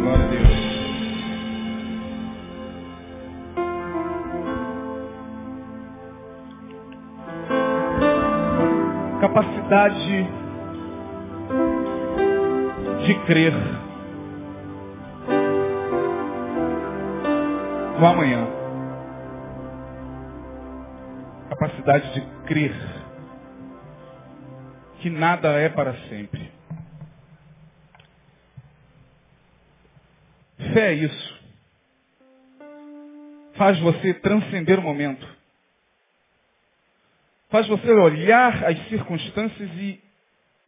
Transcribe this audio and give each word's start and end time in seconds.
Glória 0.00 0.24
a 0.24 0.28
Deus. 0.28 0.54
Capacidade 9.20 10.28
de 13.06 13.14
crer 13.26 13.52
no 18.00 18.06
amanhã. 18.06 18.46
Capacidade 21.50 22.14
de 22.14 22.20
crer 22.46 23.03
que 25.04 25.10
nada 25.10 25.50
é 25.60 25.68
para 25.68 25.92
sempre. 26.08 26.50
Fé 30.72 30.92
é 30.92 30.94
isso. 30.94 31.42
Faz 33.54 33.78
você 33.80 34.14
transcender 34.14 34.78
o 34.78 34.82
momento. 34.82 35.28
Faz 37.50 37.66
você 37.66 37.92
olhar 37.92 38.64
as 38.64 38.88
circunstâncias 38.88 39.70
e 39.72 40.02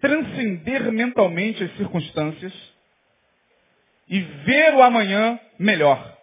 transcender 0.02 0.92
mentalmente 0.92 1.64
as 1.64 1.74
circunstâncias 1.78 2.52
e 4.06 4.20
ver 4.20 4.74
o 4.74 4.82
amanhã 4.82 5.41
melhor. 5.58 6.14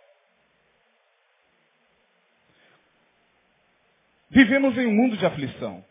Vivemos 4.29 4.77
em 4.77 4.85
um 4.85 4.93
mundo 4.93 5.17
de 5.17 5.25
aflição. 5.25 5.83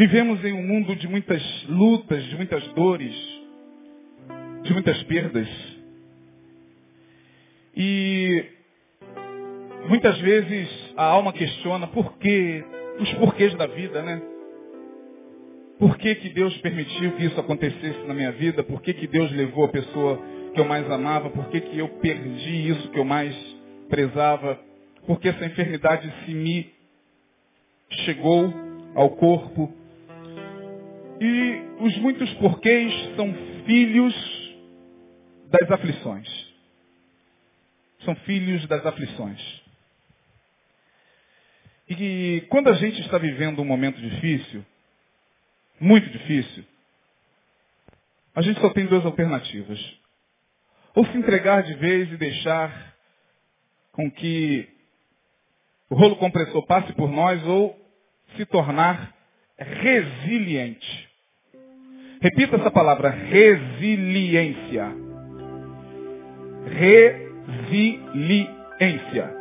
Vivemos 0.00 0.42
em 0.46 0.54
um 0.54 0.66
mundo 0.66 0.96
de 0.96 1.06
muitas 1.06 1.42
lutas, 1.68 2.24
de 2.24 2.34
muitas 2.34 2.66
dores, 2.68 3.14
de 4.62 4.72
muitas 4.72 5.02
perdas. 5.02 5.46
E 7.76 8.46
muitas 9.90 10.18
vezes 10.20 10.70
a 10.96 11.04
alma 11.04 11.34
questiona 11.34 11.86
por 11.86 12.16
quê, 12.16 12.64
os 12.98 13.12
porquês 13.12 13.54
da 13.56 13.66
vida, 13.66 14.00
né? 14.00 14.22
Por 15.78 15.98
que, 15.98 16.14
que 16.14 16.30
Deus 16.30 16.56
permitiu 16.62 17.12
que 17.16 17.26
isso 17.26 17.38
acontecesse 17.38 18.00
na 18.06 18.14
minha 18.14 18.32
vida? 18.32 18.62
Por 18.62 18.80
que, 18.80 18.94
que 18.94 19.06
Deus 19.06 19.30
levou 19.32 19.66
a 19.66 19.68
pessoa 19.68 20.18
que 20.54 20.60
eu 20.62 20.64
mais 20.64 20.90
amava? 20.90 21.28
Por 21.28 21.50
que, 21.50 21.60
que 21.60 21.78
eu 21.78 21.88
perdi 22.00 22.70
isso 22.70 22.88
que 22.88 22.98
eu 22.98 23.04
mais 23.04 23.36
prezava? 23.90 24.58
Por 25.06 25.20
que 25.20 25.28
essa 25.28 25.44
enfermidade 25.44 26.10
se 26.24 26.32
me 26.32 26.72
chegou 28.06 28.50
ao 28.94 29.10
corpo? 29.10 29.78
E 31.20 31.62
os 31.80 31.96
muitos 31.98 32.32
porquês 32.34 33.14
são 33.14 33.32
filhos 33.66 34.14
das 35.50 35.70
aflições. 35.70 36.28
São 38.04 38.14
filhos 38.16 38.66
das 38.66 38.84
aflições. 38.86 39.62
E 41.90 42.46
quando 42.48 42.68
a 42.68 42.74
gente 42.74 43.00
está 43.02 43.18
vivendo 43.18 43.60
um 43.60 43.64
momento 43.64 44.00
difícil, 44.00 44.64
muito 45.78 46.08
difícil, 46.08 46.64
a 48.34 48.40
gente 48.40 48.60
só 48.60 48.70
tem 48.70 48.86
duas 48.86 49.04
alternativas. 49.04 49.78
Ou 50.94 51.04
se 51.04 51.18
entregar 51.18 51.62
de 51.64 51.74
vez 51.74 52.10
e 52.10 52.16
deixar 52.16 52.96
com 53.92 54.10
que 54.10 54.68
o 55.90 55.96
rolo 55.96 56.16
compressor 56.16 56.64
passe 56.66 56.92
por 56.94 57.10
nós, 57.10 57.44
ou 57.44 57.78
se 58.36 58.46
tornar 58.46 59.14
resiliente. 59.58 61.09
Repita 62.20 62.56
essa 62.56 62.70
palavra, 62.70 63.08
resiliência. 63.08 64.94
Resiliência. 67.70 69.40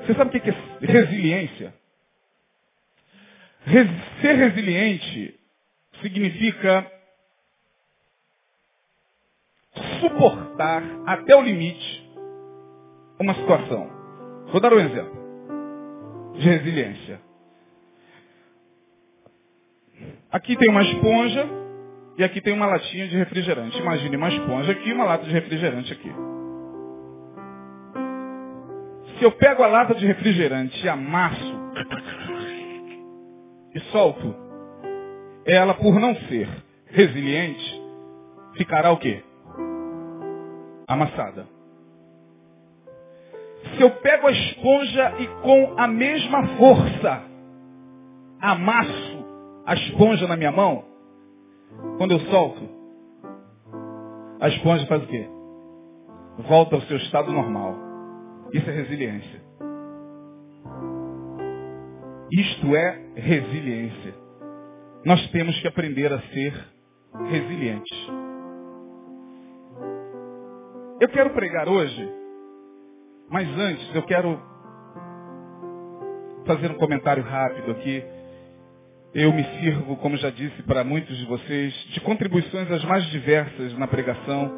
Você 0.00 0.14
sabe 0.14 0.36
o 0.36 0.40
que 0.40 0.50
é 0.50 0.54
resiliência? 0.86 1.74
Ser 4.20 4.32
resiliente 4.32 5.40
significa 6.02 6.90
suportar 10.00 10.82
até 11.06 11.34
o 11.36 11.42
limite 11.42 12.10
uma 13.18 13.34
situação. 13.34 13.88
Vou 14.50 14.60
dar 14.60 14.72
um 14.72 14.80
exemplo 14.80 15.20
de 16.34 16.48
resiliência. 16.48 17.29
Aqui 20.32 20.56
tem 20.56 20.70
uma 20.70 20.82
esponja 20.82 21.48
e 22.16 22.22
aqui 22.22 22.40
tem 22.40 22.52
uma 22.52 22.66
latinha 22.66 23.08
de 23.08 23.16
refrigerante. 23.16 23.78
Imagine 23.78 24.16
uma 24.16 24.28
esponja 24.28 24.72
aqui 24.72 24.90
e 24.90 24.92
uma 24.92 25.04
lata 25.04 25.24
de 25.24 25.32
refrigerante 25.32 25.92
aqui. 25.92 26.12
Se 29.18 29.24
eu 29.24 29.32
pego 29.32 29.62
a 29.62 29.66
lata 29.66 29.94
de 29.94 30.06
refrigerante 30.06 30.84
e 30.84 30.88
amasso 30.88 31.60
e 33.74 33.80
solto, 33.92 34.34
ela 35.44 35.74
por 35.74 35.98
não 35.98 36.14
ser 36.14 36.48
resiliente, 36.86 37.82
ficará 38.54 38.92
o 38.92 38.98
quê? 38.98 39.22
Amassada. 40.86 41.46
Se 43.76 43.82
eu 43.82 43.90
pego 43.90 44.28
a 44.28 44.32
esponja 44.32 45.14
e 45.18 45.26
com 45.42 45.74
a 45.76 45.86
mesma 45.86 46.46
força 46.56 47.22
amasso 48.40 49.19
a 49.70 49.74
esponja 49.74 50.26
na 50.26 50.36
minha 50.36 50.50
mão, 50.50 50.84
quando 51.96 52.10
eu 52.10 52.18
solto, 52.22 52.60
a 54.40 54.48
esponja 54.48 54.84
faz 54.86 55.00
o 55.00 55.06
quê? 55.06 55.28
Volta 56.48 56.74
ao 56.74 56.82
seu 56.82 56.96
estado 56.96 57.30
normal. 57.30 57.76
Isso 58.52 58.68
é 58.68 58.72
resiliência. 58.72 59.40
Isto 62.32 62.74
é 62.74 63.00
resiliência. 63.14 64.14
Nós 65.04 65.24
temos 65.30 65.56
que 65.60 65.68
aprender 65.68 66.12
a 66.12 66.20
ser 66.20 66.52
resilientes. 67.28 67.96
Eu 71.00 71.08
quero 71.10 71.30
pregar 71.30 71.68
hoje, 71.68 72.12
mas 73.28 73.48
antes 73.56 73.94
eu 73.94 74.02
quero 74.02 74.36
fazer 76.44 76.72
um 76.72 76.78
comentário 76.78 77.22
rápido 77.22 77.70
aqui. 77.70 78.02
Eu 79.12 79.32
me 79.32 79.42
sirvo, 79.42 79.96
como 79.96 80.16
já 80.16 80.30
disse 80.30 80.62
para 80.62 80.84
muitos 80.84 81.16
de 81.16 81.24
vocês, 81.24 81.74
de 81.92 82.00
contribuições 82.00 82.70
as 82.70 82.84
mais 82.84 83.04
diversas 83.06 83.76
na 83.76 83.88
pregação. 83.88 84.52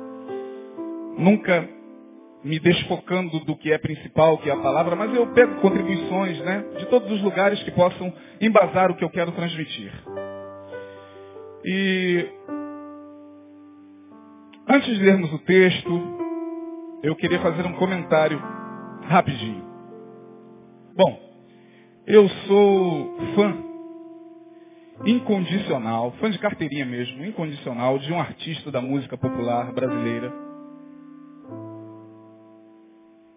Nunca 1.17 1.67
me 2.45 2.59
desfocando 2.59 3.41
do 3.47 3.57
que 3.57 3.73
é 3.73 3.79
principal, 3.79 4.37
que 4.39 4.51
é 4.51 4.53
a 4.53 4.61
palavra, 4.61 4.95
mas 4.95 5.15
eu 5.15 5.27
pego 5.29 5.55
contribuições, 5.63 6.39
né, 6.41 6.65
de 6.79 6.87
todos 6.87 7.11
os 7.11 7.23
lugares 7.23 7.63
que 7.63 7.71
possam 7.71 8.13
embasar 8.43 8.91
o 8.91 8.97
que 8.97 9.05
eu 9.05 9.09
quero 9.09 9.33
transmitir. 9.33 9.91
E 11.65 12.27
antes 14.69 14.99
de 14.99 15.03
lermos 15.03 15.33
o 15.33 15.39
texto, 15.39 16.19
eu 17.03 17.17
queria 17.17 17.41
fazer 17.41 17.65
um 17.65 17.73
comentário 17.75 18.39
rapidinho. 19.05 19.65
Bom, 20.95 21.19
eu 22.07 22.29
sou 22.29 23.17
fã 23.35 23.72
incondicional, 25.05 26.13
fã 26.21 26.31
de 26.31 26.39
carteirinha 26.39 26.87
mesmo, 26.87 27.25
incondicional, 27.25 27.99
de 27.99 28.13
um 28.13 28.21
artista 28.21 28.71
da 28.71 28.81
música 28.81 29.17
popular 29.17 29.73
brasileira, 29.73 30.33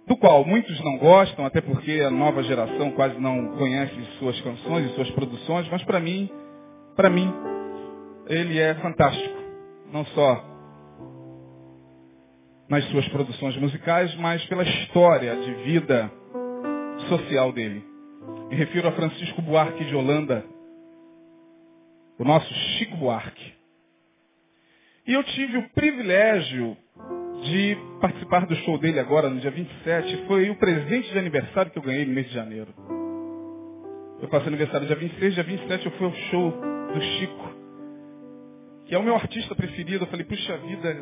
do 0.08 0.16
qual 0.18 0.46
muitos 0.46 0.80
não 0.84 0.98
gostam, 0.98 1.46
até 1.46 1.62
porque 1.62 2.02
a 2.02 2.12
nova 2.12 2.44
geração 2.44 2.92
quase 2.92 3.20
não 3.20 3.58
conhece 3.58 3.96
suas 4.20 4.40
canções 4.42 4.92
e 4.92 4.96
suas 4.96 5.10
produções, 5.12 5.68
mas 5.70 5.84
para 5.84 6.00
mim, 6.00 6.30
para 6.96 7.10
mim, 7.10 7.34
ele 8.28 8.60
é 8.60 8.76
fantástico. 8.76 9.36
Não 9.92 10.06
só 10.06 10.44
nas 12.70 12.84
suas 12.86 13.08
produções 13.10 13.56
musicais, 13.58 14.14
mas 14.16 14.44
pela 14.46 14.64
história 14.64 15.36
de 15.36 15.54
vida 15.64 16.12
social 17.08 17.52
dele. 17.52 17.84
Me 18.50 18.56
refiro 18.56 18.88
a 18.88 18.92
Francisco 18.92 19.42
Buarque 19.42 19.86
de 19.86 19.96
Holanda, 19.96 20.44
o 22.18 22.24
nosso 22.24 22.54
Chico 22.54 22.98
Buarque. 22.98 23.54
E 25.08 25.14
eu 25.14 25.24
tive 25.24 25.58
o 25.58 25.70
privilégio 25.70 26.78
de 27.44 27.78
participar 28.02 28.46
do 28.46 28.56
show 28.58 28.78
dele 28.78 29.00
agora, 29.00 29.30
no 29.30 29.40
dia 29.40 29.52
27. 29.52 30.26
Foi 30.26 30.50
o 30.50 30.56
presente 30.56 31.12
de 31.12 31.20
aniversário 31.20 31.72
que 31.72 31.78
eu 31.78 31.84
ganhei 31.84 32.06
no 32.06 32.14
mês 32.14 32.28
de 32.28 32.34
janeiro. 32.34 32.74
Eu 34.22 34.28
faço 34.30 34.48
aniversário 34.48 34.88
dia 34.88 34.96
26, 34.96 35.34
dia 35.36 35.44
27 35.44 35.86
eu 35.86 35.92
fui 35.92 36.06
ao 36.08 36.14
show 36.14 36.52
do 36.52 37.02
Chico, 37.02 37.56
que 38.86 38.96
é 38.96 38.98
o 38.98 39.04
meu 39.04 39.14
artista 39.14 39.54
preferido. 39.54 40.06
Eu 40.06 40.08
falei, 40.10 40.26
puxa 40.26 40.58
vida, 40.58 40.96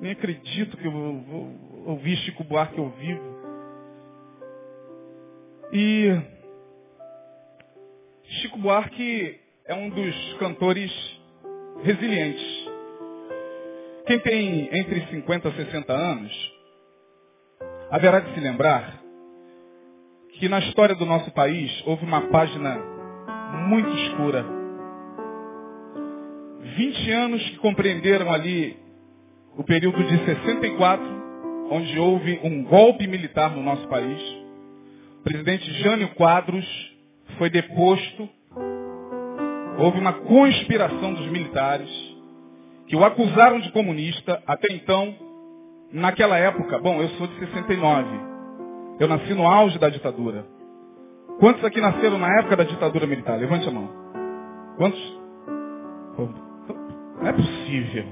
nem 0.00 0.12
acredito 0.12 0.76
que 0.76 0.86
eu 0.86 0.92
vou 0.92 1.50
ouvir 1.86 2.16
Chico 2.18 2.44
Buarque 2.44 2.78
ao 2.78 2.90
vivo. 2.90 3.34
E 5.72 6.20
Chico 8.24 8.58
Buarque 8.58 9.40
é 9.66 9.74
um 9.74 9.88
dos 9.88 10.34
cantores 10.34 10.92
resilientes. 11.82 12.68
Quem 14.06 14.18
tem 14.18 14.68
entre 14.76 15.06
50 15.06 15.48
e 15.48 15.52
60 15.52 15.92
anos, 15.92 16.52
haverá 17.90 18.20
de 18.20 18.34
se 18.34 18.40
lembrar 18.40 19.00
que 20.34 20.50
na 20.50 20.58
história 20.58 20.94
do 20.94 21.06
nosso 21.06 21.30
país 21.30 21.82
houve 21.86 22.04
uma 22.04 22.20
página 22.28 22.76
muito 23.66 23.88
escura. 23.88 24.44
20 26.76 27.10
anos 27.12 27.50
que 27.50 27.56
compreenderam 27.56 28.30
ali 28.30 28.76
o 29.56 29.64
período 29.64 30.04
de 30.04 30.26
64, 30.26 31.02
onde 31.70 31.98
houve 31.98 32.38
um 32.42 32.64
golpe 32.64 33.06
militar 33.06 33.50
no 33.50 33.62
nosso 33.62 33.88
país. 33.88 34.20
O 35.20 35.22
presidente 35.22 35.72
Jânio 35.82 36.08
Quadros 36.16 36.66
foi 37.38 37.48
deposto. 37.48 38.28
Houve 39.78 39.98
uma 39.98 40.12
conspiração 40.12 41.14
dos 41.14 41.26
militares 41.26 41.88
que 42.86 42.96
o 42.96 43.04
acusaram 43.04 43.60
de 43.60 43.72
comunista. 43.72 44.42
Até 44.46 44.72
então, 44.72 45.14
naquela 45.92 46.36
época, 46.38 46.78
bom, 46.78 47.00
eu 47.00 47.08
sou 47.10 47.26
de 47.26 47.38
69. 47.38 48.08
Eu 49.00 49.08
nasci 49.08 49.34
no 49.34 49.46
auge 49.46 49.78
da 49.78 49.88
ditadura. 49.88 50.46
Quantos 51.40 51.64
aqui 51.64 51.80
nasceram 51.80 52.18
na 52.18 52.28
época 52.38 52.56
da 52.56 52.64
ditadura 52.64 53.06
militar? 53.06 53.38
Levante 53.38 53.68
a 53.68 53.72
mão. 53.72 53.90
Quantos? 54.76 55.20
Não 57.20 57.28
é 57.28 57.32
possível. 57.32 58.04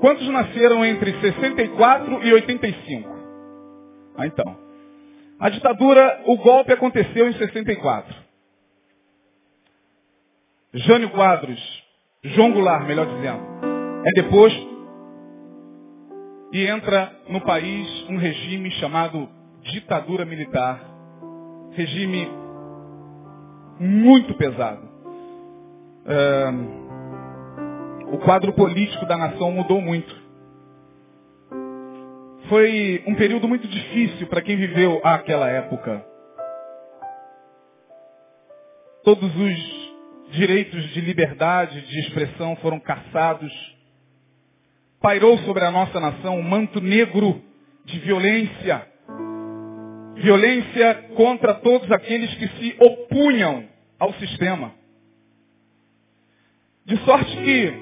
Quantos 0.00 0.28
nasceram 0.28 0.84
entre 0.84 1.18
64 1.20 2.22
e 2.24 2.32
85? 2.32 3.10
Ah, 4.16 4.26
então. 4.26 4.56
A 5.40 5.48
ditadura, 5.48 6.22
o 6.26 6.36
golpe 6.36 6.72
aconteceu 6.72 7.28
em 7.28 7.32
64. 7.32 8.14
Jânio 10.74 11.10
Quadros, 11.10 11.84
João 12.24 12.50
Goulart, 12.50 12.84
melhor 12.84 13.06
dizendo, 13.06 13.40
é 14.04 14.10
deposto 14.20 14.74
e 16.52 16.66
entra 16.66 17.12
no 17.28 17.40
país 17.42 18.06
um 18.08 18.16
regime 18.16 18.72
chamado 18.72 19.28
ditadura 19.62 20.24
militar. 20.24 20.80
Regime 21.72 22.28
muito 23.78 24.34
pesado. 24.34 24.88
o 28.12 28.18
quadro 28.18 28.52
político 28.52 29.06
da 29.06 29.16
nação 29.16 29.52
mudou 29.52 29.80
muito. 29.80 30.12
Foi 32.48 33.04
um 33.06 33.14
período 33.14 33.46
muito 33.46 33.68
difícil 33.68 34.26
para 34.26 34.42
quem 34.42 34.56
viveu 34.56 35.00
aquela 35.04 35.48
época. 35.48 36.04
Todos 39.04 39.34
os 39.36 39.83
direitos 40.34 40.82
de 40.90 41.00
liberdade, 41.00 41.80
de 41.80 42.00
expressão 42.00 42.56
foram 42.56 42.78
caçados 42.78 43.74
pairou 45.04 45.36
sobre 45.40 45.62
a 45.62 45.70
nossa 45.70 46.00
nação 46.00 46.38
um 46.38 46.42
manto 46.42 46.80
negro 46.80 47.38
de 47.84 47.98
violência. 47.98 48.88
Violência 50.14 50.94
contra 51.14 51.52
todos 51.52 51.92
aqueles 51.92 52.34
que 52.36 52.48
se 52.48 52.76
opunham 52.80 53.68
ao 53.98 54.14
sistema. 54.14 54.72
De 56.86 56.96
sorte 57.04 57.36
que 57.36 57.74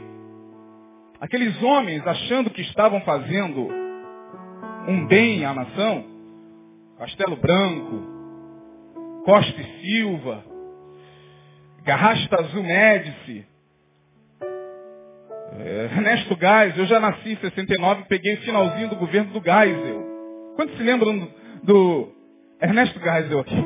aqueles 1.20 1.62
homens, 1.62 2.04
achando 2.04 2.50
que 2.50 2.62
estavam 2.62 3.00
fazendo 3.02 3.68
um 4.88 5.06
bem 5.06 5.44
à 5.44 5.54
nação, 5.54 6.04
Castelo 6.98 7.36
Branco, 7.36 8.02
Costa 9.24 9.60
e 9.60 9.80
Silva, 9.80 10.44
Garrasta 11.84 12.36
Azul 12.36 12.62
Médici, 12.62 13.44
é, 15.58 15.84
Ernesto 15.84 16.36
Geisel, 16.38 16.78
eu 16.78 16.86
já 16.86 17.00
nasci 17.00 17.32
em 17.32 17.36
69 17.36 18.04
peguei 18.08 18.34
o 18.34 18.40
finalzinho 18.42 18.88
do 18.88 18.96
governo 18.96 19.32
do 19.32 19.42
Geisel. 19.42 20.02
Quantos 20.56 20.76
se 20.76 20.82
lembram 20.82 21.18
do, 21.18 21.30
do 21.64 22.12
Ernesto 22.60 22.98
Geisel 23.00 23.40
aqui? 23.40 23.64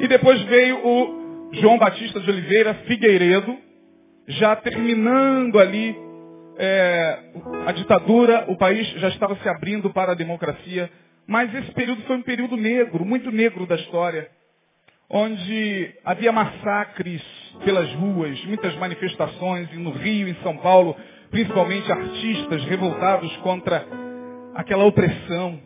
E 0.00 0.08
depois 0.08 0.40
veio 0.42 0.78
o 0.84 1.50
João 1.52 1.78
Batista 1.78 2.20
de 2.20 2.30
Oliveira 2.30 2.74
Figueiredo, 2.86 3.56
já 4.26 4.56
terminando 4.56 5.58
ali 5.58 5.94
é, 6.56 7.18
a 7.66 7.72
ditadura, 7.72 8.46
o 8.48 8.56
país 8.56 8.88
já 8.98 9.08
estava 9.08 9.36
se 9.36 9.48
abrindo 9.48 9.90
para 9.90 10.12
a 10.12 10.16
democracia, 10.16 10.90
mas 11.26 11.54
esse 11.54 11.70
período 11.72 12.02
foi 12.02 12.16
um 12.16 12.22
período 12.22 12.56
negro, 12.56 13.04
muito 13.04 13.30
negro 13.30 13.66
da 13.66 13.76
história, 13.76 14.28
onde 15.08 15.94
havia 16.04 16.32
massacres, 16.32 17.22
pelas 17.64 17.92
ruas, 17.94 18.42
muitas 18.46 18.74
manifestações 18.76 19.70
no 19.72 19.90
Rio, 19.90 20.28
em 20.28 20.34
São 20.42 20.56
Paulo, 20.56 20.96
principalmente 21.30 21.90
artistas 21.90 22.64
revoltados 22.64 23.34
contra 23.38 23.86
aquela 24.54 24.84
opressão. 24.84 25.60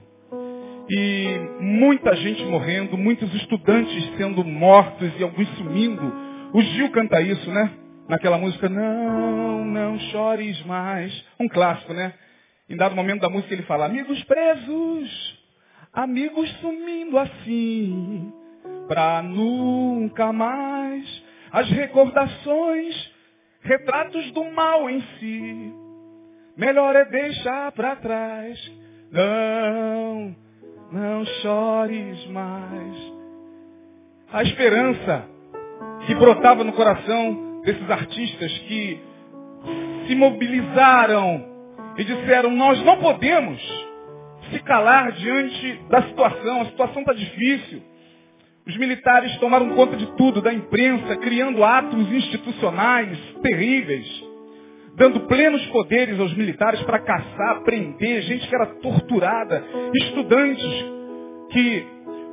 E 0.90 1.26
muita 1.60 2.16
gente 2.16 2.42
morrendo, 2.44 2.96
muitos 2.96 3.32
estudantes 3.34 4.16
sendo 4.16 4.42
mortos 4.42 5.12
e 5.18 5.22
alguns 5.22 5.48
sumindo. 5.56 6.12
O 6.54 6.62
Gil 6.62 6.90
canta 6.90 7.20
isso, 7.20 7.50
né? 7.50 7.72
Naquela 8.08 8.38
música, 8.38 8.70
não, 8.70 9.64
não 9.66 9.98
chores 10.10 10.64
mais. 10.64 11.12
Um 11.38 11.46
clássico, 11.46 11.92
né? 11.92 12.14
Em 12.70 12.76
dado 12.76 12.96
momento 12.96 13.20
da 13.20 13.30
música 13.30 13.52
ele 13.52 13.62
fala, 13.62 13.86
amigos 13.86 14.22
presos, 14.24 15.38
amigos 15.92 16.50
sumindo 16.60 17.18
assim, 17.18 18.32
pra 18.86 19.22
nunca 19.22 20.32
mais 20.32 21.28
as 21.52 21.68
recordações, 21.70 23.12
retratos 23.62 24.30
do 24.32 24.44
mal 24.52 24.88
em 24.88 25.00
si. 25.18 25.74
Melhor 26.56 26.94
é 26.96 27.04
deixar 27.04 27.72
para 27.72 27.96
trás. 27.96 28.72
Não, 29.10 30.36
não 30.92 31.24
chores 31.42 32.26
mais. 32.28 33.12
A 34.32 34.42
esperança 34.42 35.24
que 36.06 36.14
brotava 36.14 36.64
no 36.64 36.72
coração 36.72 37.62
desses 37.62 37.90
artistas 37.90 38.58
que 38.58 39.00
se 40.06 40.14
mobilizaram 40.14 41.46
e 41.96 42.04
disseram, 42.04 42.50
nós 42.50 42.82
não 42.84 42.98
podemos 42.98 43.60
se 44.50 44.58
calar 44.60 45.12
diante 45.12 45.80
da 45.88 46.02
situação, 46.02 46.62
a 46.62 46.66
situação 46.66 47.00
está 47.00 47.12
difícil. 47.12 47.82
Os 48.68 48.76
militares 48.76 49.34
tomaram 49.38 49.70
conta 49.70 49.96
de 49.96 50.04
tudo, 50.14 50.42
da 50.42 50.52
imprensa, 50.52 51.16
criando 51.16 51.64
atos 51.64 52.12
institucionais 52.12 53.18
terríveis, 53.42 54.06
dando 54.94 55.20
plenos 55.20 55.64
poderes 55.68 56.20
aos 56.20 56.34
militares 56.36 56.82
para 56.82 56.98
caçar, 56.98 57.62
prender, 57.62 58.20
gente 58.24 58.46
que 58.46 58.54
era 58.54 58.66
torturada, 58.66 59.64
estudantes 59.94 60.86
que 61.50 61.86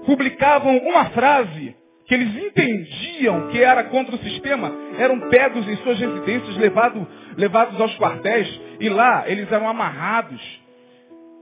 publicavam 0.05 0.77
uma 0.79 1.05
frase 1.05 1.73
que 2.05 2.13
eles 2.13 2.35
entendiam 2.35 3.47
que 3.47 3.63
era 3.63 3.85
contra 3.85 4.15
o 4.15 4.19
sistema, 4.19 4.73
eram 4.99 5.29
pegos 5.29 5.65
em 5.69 5.77
suas 5.77 5.97
residências, 5.97 6.57
levado, 6.57 7.07
levados 7.37 7.79
aos 7.79 7.97
quartéis, 7.97 8.61
e 8.81 8.89
lá 8.89 9.23
eles 9.25 9.49
eram 9.49 9.69
amarrados, 9.69 10.41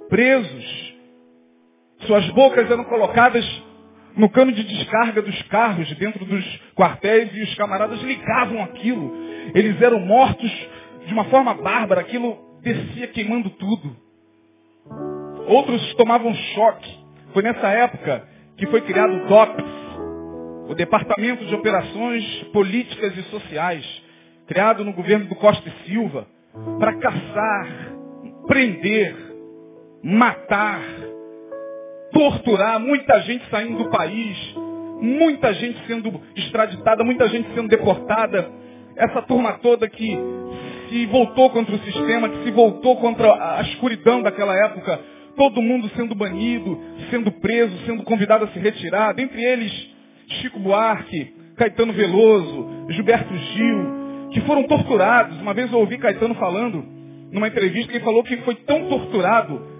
presos, 0.07 0.95
suas 2.01 2.29
bocas 2.29 2.69
eram 2.69 2.83
colocadas 2.83 3.43
no 4.15 4.29
cano 4.29 4.51
de 4.51 4.63
descarga 4.63 5.21
dos 5.21 5.41
carros 5.43 5.91
dentro 5.97 6.25
dos 6.25 6.45
quartéis 6.75 7.29
e 7.33 7.41
os 7.41 7.55
camaradas 7.55 8.01
ligavam 8.01 8.63
aquilo. 8.63 9.13
Eles 9.53 9.81
eram 9.81 9.99
mortos 9.99 10.51
de 11.05 11.13
uma 11.13 11.25
forma 11.25 11.53
bárbara, 11.53 12.01
aquilo 12.01 12.37
descia 12.61 13.07
queimando 13.07 13.49
tudo. 13.51 13.95
Outros 15.47 15.93
tomavam 15.95 16.33
choque. 16.33 17.03
Foi 17.33 17.43
nessa 17.43 17.67
época 17.67 18.27
que 18.57 18.67
foi 18.67 18.81
criado 18.81 19.13
o 19.13 19.27
DOPS, 19.27 19.65
o 20.69 20.75
Departamento 20.75 21.45
de 21.45 21.55
Operações 21.55 22.23
Políticas 22.53 23.17
e 23.17 23.23
Sociais, 23.23 24.03
criado 24.47 24.85
no 24.85 24.93
governo 24.93 25.25
do 25.25 25.35
Costa 25.35 25.67
e 25.67 25.87
Silva, 25.87 26.27
para 26.79 26.95
caçar, 26.97 27.67
prender, 28.47 29.15
matar, 30.03 30.81
torturar, 32.13 32.79
muita 32.79 33.19
gente 33.21 33.43
saindo 33.49 33.83
do 33.83 33.89
país, 33.89 34.37
muita 35.01 35.53
gente 35.53 35.85
sendo 35.85 36.21
extraditada, 36.35 37.03
muita 37.03 37.27
gente 37.27 37.53
sendo 37.53 37.67
deportada. 37.67 38.49
Essa 38.95 39.21
turma 39.23 39.53
toda 39.53 39.89
que 39.89 40.17
se 40.89 41.05
voltou 41.07 41.49
contra 41.49 41.75
o 41.75 41.79
sistema, 41.79 42.29
que 42.29 42.43
se 42.43 42.51
voltou 42.51 42.95
contra 42.97 43.57
a 43.57 43.61
escuridão 43.63 44.21
daquela 44.21 44.55
época, 44.65 44.99
todo 45.35 45.61
mundo 45.61 45.89
sendo 45.95 46.13
banido, 46.13 46.79
sendo 47.09 47.31
preso, 47.31 47.75
sendo 47.85 48.03
convidado 48.03 48.45
a 48.45 48.47
se 48.49 48.59
retirar, 48.59 49.13
dentre 49.13 49.43
eles 49.43 49.89
Chico 50.27 50.59
Buarque, 50.59 51.33
Caetano 51.57 51.93
Veloso, 51.93 52.85
Gilberto 52.89 53.35
Gil, 53.35 54.29
que 54.31 54.41
foram 54.41 54.63
torturados. 54.63 55.39
Uma 55.41 55.53
vez 55.53 55.71
eu 55.71 55.79
ouvi 55.79 55.97
Caetano 55.97 56.35
falando, 56.35 56.85
numa 57.31 57.47
entrevista, 57.47 57.91
que 57.91 57.97
ele 57.97 58.05
falou 58.05 58.23
que 58.23 58.37
foi 58.37 58.55
tão 58.55 58.87
torturado 58.87 59.72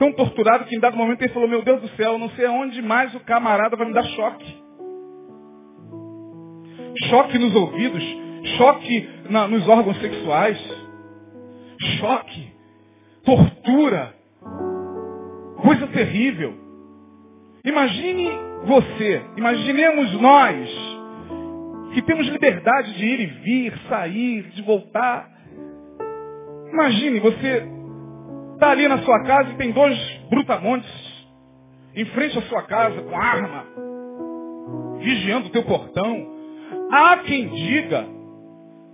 tão 0.00 0.12
torturado 0.12 0.64
que 0.64 0.74
em 0.74 0.80
dado 0.80 0.96
momento 0.96 1.20
ele 1.20 1.32
falou, 1.34 1.46
meu 1.46 1.60
Deus 1.60 1.82
do 1.82 1.88
céu, 1.90 2.16
não 2.16 2.30
sei 2.30 2.46
aonde 2.46 2.80
mais 2.80 3.14
o 3.14 3.20
camarada 3.20 3.76
vai 3.76 3.86
me 3.86 3.92
dar 3.92 4.02
choque. 4.02 4.58
Choque 7.10 7.38
nos 7.38 7.54
ouvidos, 7.54 8.02
choque 8.56 9.08
na, 9.28 9.46
nos 9.46 9.68
órgãos 9.68 10.00
sexuais, 10.00 10.58
choque, 11.98 12.48
tortura, 13.26 14.14
coisa 15.62 15.86
terrível. 15.88 16.54
Imagine 17.62 18.30
você, 18.64 19.22
imaginemos 19.36 20.18
nós, 20.18 20.70
que 21.92 22.00
temos 22.00 22.26
liberdade 22.26 22.94
de 22.94 23.04
ir 23.04 23.20
e 23.20 23.26
vir, 23.26 23.78
sair, 23.86 24.42
de 24.44 24.62
voltar. 24.62 25.28
Imagine, 26.72 27.20
você 27.20 27.79
está 28.60 28.72
ali 28.72 28.86
na 28.86 28.98
sua 28.98 29.24
casa 29.24 29.50
e 29.50 29.56
tem 29.56 29.72
dois 29.72 29.98
brutamontes 30.28 30.90
em 31.96 32.04
frente 32.04 32.38
à 32.38 32.42
sua 32.42 32.62
casa 32.64 33.00
com 33.00 33.16
arma, 33.16 33.64
vigiando 34.98 35.48
o 35.48 35.50
teu 35.50 35.62
portão. 35.64 36.28
Há 36.92 37.16
quem 37.18 37.48
diga, 37.48 38.06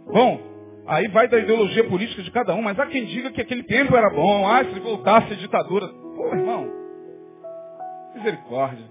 bom, 0.06 0.40
aí 0.86 1.08
vai 1.08 1.26
da 1.26 1.40
ideologia 1.40 1.82
política 1.88 2.22
de 2.22 2.30
cada 2.30 2.54
um, 2.54 2.62
mas 2.62 2.78
há 2.78 2.86
quem 2.86 3.06
diga 3.06 3.32
que 3.32 3.40
aquele 3.40 3.64
tempo 3.64 3.96
era 3.96 4.08
bom, 4.08 4.48
ah, 4.48 4.64
se 4.64 4.78
voltasse 4.78 5.32
a 5.32 5.36
ditadura. 5.36 5.88
Pô, 5.88 6.28
irmão, 6.28 6.70
misericórdia. 8.14 8.86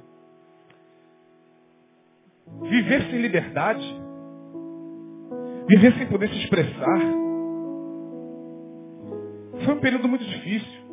Viver 2.64 3.02
sem 3.10 3.22
liberdade, 3.22 4.02
viver 5.70 5.94
sem 5.94 6.06
poder 6.08 6.28
se 6.30 6.38
expressar, 6.40 7.25
foi 9.66 9.74
um 9.74 9.80
período 9.80 10.08
muito 10.08 10.24
difícil. 10.24 10.86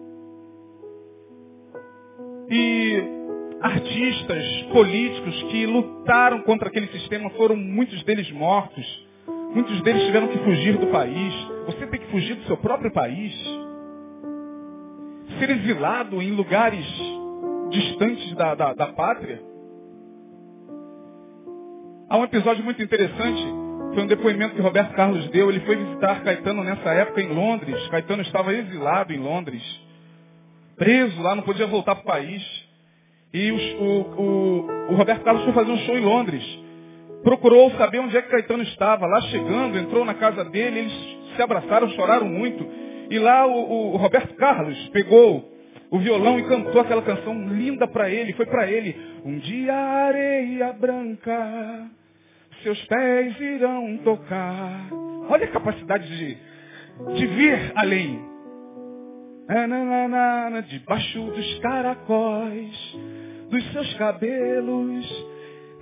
E 2.50 3.02
artistas, 3.60 4.44
políticos 4.72 5.42
que 5.44 5.66
lutaram 5.66 6.42
contra 6.42 6.68
aquele 6.68 6.88
sistema 6.88 7.30
foram 7.30 7.56
muitos 7.56 8.02
deles 8.04 8.30
mortos. 8.32 9.06
Muitos 9.54 9.80
deles 9.82 10.04
tiveram 10.04 10.28
que 10.28 10.38
fugir 10.38 10.76
do 10.78 10.86
país. 10.88 11.34
Você 11.66 11.86
tem 11.86 12.00
que 12.00 12.10
fugir 12.10 12.34
do 12.34 12.44
seu 12.44 12.56
próprio 12.56 12.90
país. 12.92 13.32
Ser 15.38 15.50
exilado 15.50 16.20
em 16.20 16.32
lugares 16.32 16.86
distantes 17.70 18.34
da, 18.34 18.54
da, 18.54 18.74
da 18.74 18.86
pátria. 18.88 19.40
Há 22.08 22.18
um 22.18 22.24
episódio 22.24 22.64
muito 22.64 22.82
interessante. 22.82 23.61
Foi 23.94 24.02
um 24.02 24.06
depoimento 24.06 24.54
que 24.54 24.60
Roberto 24.60 24.94
Carlos 24.94 25.28
deu. 25.30 25.50
Ele 25.50 25.60
foi 25.60 25.76
visitar 25.76 26.22
Caetano 26.22 26.64
nessa 26.64 26.90
época 26.90 27.20
em 27.20 27.28
Londres. 27.28 27.88
Caetano 27.88 28.22
estava 28.22 28.52
exilado 28.54 29.12
em 29.12 29.18
Londres 29.18 29.62
preso 30.82 31.22
lá, 31.22 31.36
não 31.36 31.44
podia 31.44 31.66
voltar 31.68 31.94
para 31.94 32.02
o 32.02 32.06
país. 32.06 32.42
E 33.32 33.52
o, 33.52 33.56
o, 33.56 34.92
o, 34.92 34.94
Roberto 34.96 35.22
Carlos 35.22 35.44
foi 35.44 35.52
fazer 35.52 35.70
um 35.70 35.78
show 35.78 35.96
em 35.96 36.00
Londres. 36.00 36.44
Procurou 37.22 37.70
saber 37.72 38.00
onde 38.00 38.16
é 38.16 38.22
que 38.22 38.28
Caetano 38.28 38.64
estava. 38.64 39.06
Lá 39.06 39.20
chegando, 39.22 39.78
entrou 39.78 40.04
na 40.04 40.14
casa 40.14 40.44
dele, 40.46 40.80
eles 40.80 40.92
se 41.36 41.42
abraçaram, 41.42 41.88
choraram 41.90 42.26
muito. 42.26 42.66
E 43.10 43.18
lá 43.18 43.46
o, 43.46 43.94
o 43.94 43.96
Roberto 43.96 44.34
Carlos 44.34 44.76
pegou 44.88 45.48
o 45.88 45.98
violão 45.98 46.38
e 46.38 46.48
cantou 46.48 46.80
aquela 46.80 47.02
canção 47.02 47.48
linda 47.48 47.86
para 47.86 48.10
ele. 48.10 48.32
Foi 48.32 48.46
para 48.46 48.68
ele. 48.68 48.96
Um 49.24 49.38
dia 49.38 49.74
areia 49.74 50.72
branca, 50.72 51.90
seus 52.62 52.84
pés 52.86 53.40
irão 53.40 53.98
tocar. 53.98 54.88
Olha 55.28 55.44
a 55.44 55.50
capacidade 55.50 56.06
de, 56.08 56.38
de 57.14 57.26
vir 57.26 57.72
além. 57.76 58.32
Debaixo 60.68 61.20
dos 61.20 61.58
caracóis 61.58 62.96
dos 63.52 63.72
seus 63.72 63.94
cabelos, 63.94 65.26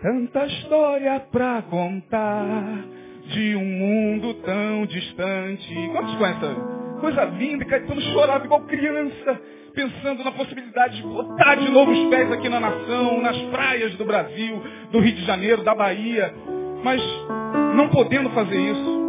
tanta 0.03 0.45
história 0.45 1.21
pra 1.31 1.63
contar 1.63 2.85
de 3.29 3.55
um 3.55 3.65
mundo 3.65 4.35
tão 4.43 4.87
distante. 4.87 5.73
Quantos 5.93 6.17
conhecem? 6.17 6.57
Coisa 7.01 7.25
linda, 7.27 7.65
Caetano 7.65 8.01
chorava 8.01 8.45
igual 8.45 8.63
criança, 8.63 9.41
pensando 9.73 10.25
na 10.25 10.33
possibilidade 10.33 10.97
de 10.97 11.03
botar 11.05 11.55
de 11.55 11.71
novo 11.71 11.93
os 11.93 12.11
pés 12.11 12.33
aqui 12.33 12.49
na 12.49 12.59
nação, 12.59 13.23
nas 13.23 13.39
praias 13.53 13.95
do 13.95 14.05
Brasil, 14.05 14.61
do 14.91 14.99
Rio 14.99 15.15
de 15.15 15.25
Janeiro, 15.25 15.63
da 15.63 15.75
Bahia, 15.75 16.35
mas 16.83 17.03
não 17.77 17.89
podendo 17.89 18.31
fazer 18.31 18.59
isso. 18.59 19.01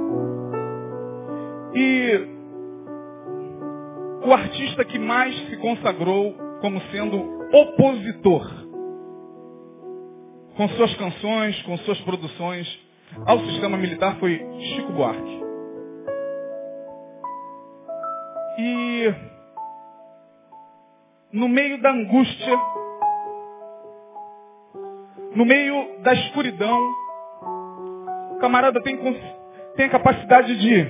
E 1.74 2.28
o 4.26 4.34
artista 4.34 4.86
que 4.86 5.00
mais 5.00 5.36
se 5.48 5.58
consagrou 5.58 6.34
como 6.62 6.80
sendo 6.92 7.18
opositor 7.54 8.62
com 10.56 10.68
suas 10.70 10.94
canções, 10.96 11.62
com 11.64 11.78
suas 11.80 12.00
produções 12.02 12.68
ao 13.26 13.40
sistema 13.40 13.78
militar 13.78 14.18
foi 14.20 14.38
Chico 14.60 14.92
Buarque. 14.94 15.42
E 18.60 19.14
no 21.34 21.48
meio 21.48 21.82
da 21.82 21.92
angústia, 21.92 22.60
no 25.34 25.46
meio 25.46 26.00
da 26.02 26.14
escuridão, 26.14 26.80
camarada 28.42 28.82
tem, 28.82 28.98
tem 29.76 29.86
a 29.86 29.90
capacidade 29.90 30.60
de 30.60 30.86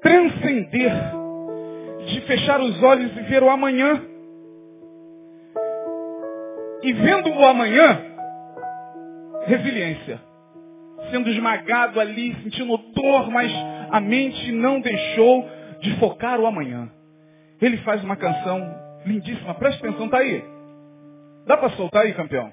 transcender 0.00 0.92
de 2.06 2.20
fechar 2.22 2.60
os 2.60 2.82
olhos 2.82 3.14
e 3.16 3.22
ver 3.22 3.42
o 3.42 3.50
amanhã. 3.50 4.02
E 6.82 6.92
vendo 6.92 7.30
o 7.30 7.44
amanhã, 7.44 8.00
resiliência. 9.46 10.20
Sendo 11.10 11.28
esmagado 11.28 12.00
ali, 12.00 12.34
sentindo 12.42 12.76
dor, 12.94 13.30
mas 13.30 13.52
a 13.90 14.00
mente 14.00 14.50
não 14.52 14.80
deixou 14.80 15.46
de 15.80 15.96
focar 15.98 16.40
o 16.40 16.46
amanhã. 16.46 16.90
Ele 17.60 17.76
faz 17.78 18.02
uma 18.02 18.16
canção 18.16 18.74
lindíssima. 19.04 19.54
Preste 19.54 19.84
atenção, 19.84 20.08
tá 20.08 20.18
aí. 20.18 20.42
Dá 21.46 21.56
para 21.56 21.70
soltar 21.70 22.04
aí, 22.04 22.14
campeão? 22.14 22.52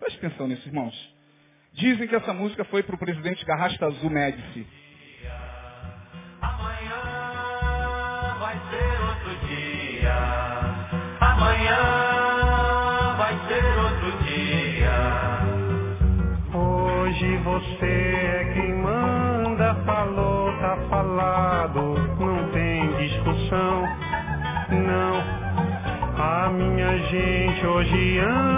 Preste 0.00 0.24
atenção 0.24 0.48
nisso, 0.48 0.66
irmãos. 0.68 1.17
Dizem 1.78 2.08
que 2.08 2.16
essa 2.16 2.34
música 2.34 2.64
foi 2.64 2.82
para 2.82 2.96
o 2.96 2.98
presidente 2.98 3.44
Garrasta 3.44 3.86
Azul 3.86 4.10
Médici. 4.10 4.66
Amanhã 11.20 11.84
vai 13.16 13.38
ser 13.46 13.78
outro 13.78 14.10
dia. 14.24 14.98
Hoje 16.52 17.36
você 17.44 17.86
é 17.86 18.50
quem 18.54 18.74
manda, 18.74 19.76
falou, 19.86 20.52
tá 20.58 20.76
falado, 20.90 21.94
não 22.18 22.50
tem 22.50 22.88
discussão, 23.06 23.86
não. 24.72 25.38
A 26.20 26.50
minha 26.50 26.98
gente 26.98 27.66
hoje 27.66 28.18
anda 28.18 28.57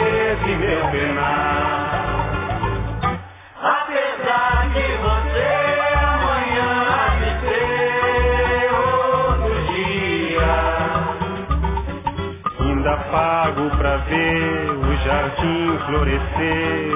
nesse 0.41 0.55
meu 0.55 0.91
penar. 0.91 2.25
Apesar 3.61 4.69
de 4.73 4.87
você 4.97 5.49
amanhã 5.95 6.71
de 7.19 7.29
ser 7.47 8.73
outro 8.73 9.55
dia. 9.73 10.53
Ainda 12.59 12.97
pago 13.11 13.69
pra 13.77 13.97
ver 13.97 14.71
o 14.71 14.97
jardim 15.05 15.79
florescer, 15.85 16.90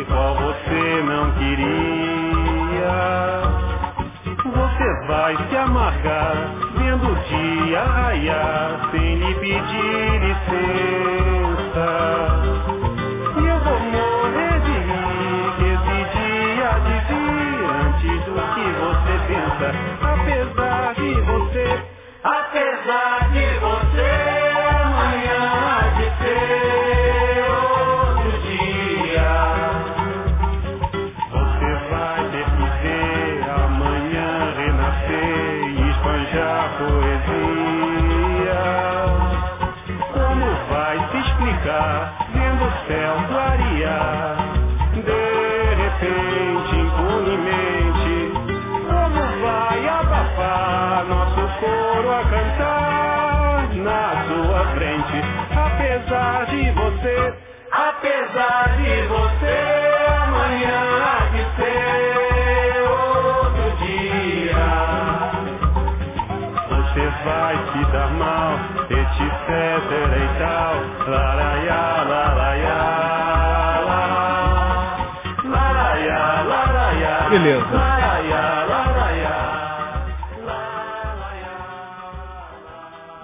Beleza. 77.35 77.65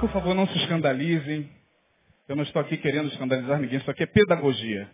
Por 0.01 0.09
favor, 0.09 0.35
não 0.35 0.45
se 0.47 0.57
escandalizem. 0.57 1.49
Eu 2.27 2.35
não 2.35 2.43
estou 2.43 2.61
aqui 2.61 2.75
querendo 2.75 3.07
escandalizar 3.07 3.57
ninguém, 3.59 3.79
isso 3.79 3.89
aqui 3.89 4.03
é 4.03 4.07
pedagogia. 4.07 4.89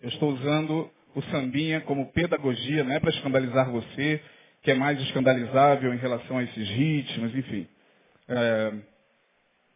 Eu 0.00 0.08
estou 0.08 0.30
usando 0.30 0.90
o 1.14 1.20
sambinha 1.24 1.82
como 1.82 2.10
pedagogia, 2.12 2.82
não 2.82 2.94
é 2.94 3.00
para 3.00 3.10
escandalizar 3.10 3.70
você, 3.70 4.22
que 4.62 4.70
é 4.70 4.74
mais 4.74 4.98
escandalizável 5.02 5.92
em 5.92 5.98
relação 5.98 6.38
a 6.38 6.42
esses 6.42 6.68
ritmos, 6.70 7.34
enfim. 7.34 7.68
É, 8.26 8.72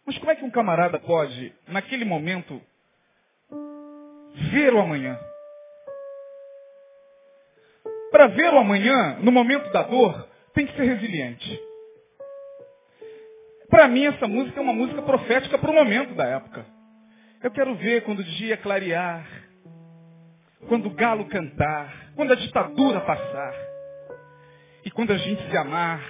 Mas 0.07 0.17
como 0.17 0.31
é 0.31 0.37
que 0.37 0.45
um 0.45 0.51
camarada 0.51 0.99
pode, 1.01 1.53
naquele 1.69 2.07
momento, 2.07 2.63
ver 4.53 4.73
o 4.73 4.81
amanhã? 4.81 5.19
Para 8.11 8.29
ver 8.29 8.53
o 8.55 8.59
amanhã, 8.59 9.19
no 9.21 9.33
momento 9.33 9.71
da 9.73 9.83
dor, 9.83 10.29
tem 10.55 10.67
que 10.67 10.77
ser 10.77 10.85
resiliente. 10.85 11.61
Para 13.69 13.89
mim, 13.89 14.07
essa 14.07 14.27
música 14.29 14.59
é 14.59 14.63
uma 14.63 14.73
música 14.73 15.03
profética 15.03 15.59
para 15.59 15.71
o 15.71 15.75
momento 15.75 16.15
da 16.15 16.25
época. 16.25 16.65
Eu 17.43 17.51
quero 17.51 17.75
ver 17.75 18.03
quando 18.05 18.21
o 18.21 18.25
dia 18.25 18.57
clarear, 18.57 19.27
quando 20.69 20.87
o 20.87 20.95
galo 20.95 21.27
cantar, 21.27 22.13
quando 22.15 22.33
a 22.33 22.37
ditadura 22.37 23.01
passar, 23.01 23.55
e 24.87 24.91
quando 24.91 25.13
a 25.13 25.19
gente 25.19 25.43
se 25.51 25.57
amar. 25.57 26.01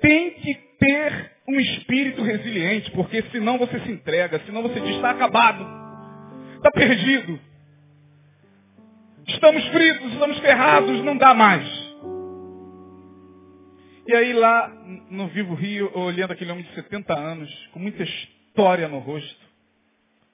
Tem 0.00 0.30
que 0.32 0.54
ter 0.78 1.32
um 1.48 1.58
espírito 1.58 2.22
resiliente, 2.22 2.90
porque 2.90 3.22
senão 3.32 3.56
você 3.56 3.80
se 3.80 3.90
entrega, 3.90 4.40
senão 4.44 4.62
você 4.62 4.78
diz, 4.78 4.96
está 4.96 5.10
acabado, 5.10 5.66
está 6.56 6.70
perdido. 6.70 7.40
Estamos 9.28 9.62
fritos, 9.68 10.12
estamos 10.12 10.38
ferrados, 10.38 11.04
não 11.04 11.16
dá 11.16 11.34
mais. 11.34 11.66
E 14.06 14.14
aí 14.14 14.32
lá 14.32 14.72
no 15.10 15.28
Vivo 15.28 15.54
Rio, 15.54 15.90
olhando 15.94 16.32
aquele 16.32 16.50
homem 16.50 16.64
de 16.64 16.74
70 16.74 17.14
anos, 17.14 17.68
com 17.72 17.78
muita 17.78 18.02
história 18.02 18.88
no 18.88 18.98
rosto, 18.98 19.38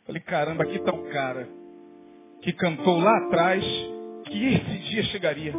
falei, 0.07 0.23
caramba, 0.23 0.63
aqui 0.63 0.77
está 0.77 0.93
um 0.93 1.11
cara 1.11 1.49
que 2.41 2.53
cantou 2.53 3.01
lá 3.01 3.17
atrás 3.19 3.65
que 4.27 4.55
esse 4.55 4.79
dia 4.91 5.03
chegaria. 5.05 5.53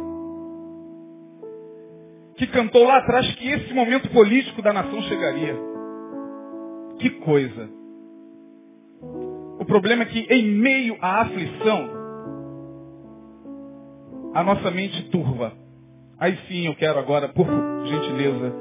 Que 2.38 2.46
cantou 2.46 2.84
lá 2.84 2.98
atrás 2.98 3.34
que 3.34 3.48
esse 3.50 3.74
momento 3.74 4.08
político 4.10 4.62
da 4.62 4.72
nação 4.72 5.02
chegaria. 5.02 5.54
Que 6.98 7.10
coisa. 7.10 7.68
O 9.58 9.64
problema 9.66 10.04
é 10.04 10.06
que 10.06 10.20
em 10.20 10.46
meio 10.52 10.96
à 11.02 11.20
aflição, 11.20 11.95
a 14.36 14.44
nossa 14.44 14.70
mente 14.70 15.02
turva. 15.04 15.54
Aí 16.18 16.38
sim 16.46 16.66
eu 16.66 16.74
quero 16.74 16.98
agora, 16.98 17.26
por 17.30 17.46
gentileza, 17.86 18.52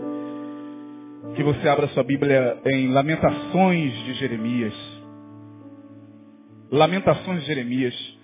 que 1.35 1.43
você 1.43 1.67
abra 1.67 1.89
sua 1.89 2.01
Bíblia 2.01 2.61
em 2.65 2.93
Lamentações 2.93 3.93
de 4.05 4.13
Jeremias. 4.13 4.73
Lamentações 6.71 7.41
de 7.41 7.47
Jeremias. 7.47 8.17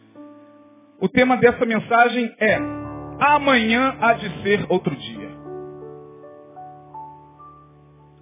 O 1.02 1.10
tema 1.10 1.36
dessa 1.36 1.66
mensagem 1.66 2.34
é 2.40 2.58
Amanhã 3.20 3.98
há 4.00 4.14
de 4.14 4.44
ser 4.44 4.66
outro 4.70 4.96
dia. 4.96 5.30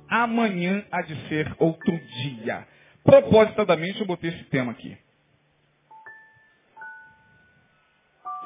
Amanhã 0.10 0.84
há 0.92 1.04
de 1.04 1.16
ser 1.28 1.56
outro 1.60 1.92
dia. 2.24 2.68
Propositadamente 3.04 4.02
eu 4.02 4.08
botei 4.08 4.32
esse 4.32 4.44
tema 4.46 4.72
aqui. 4.72 4.98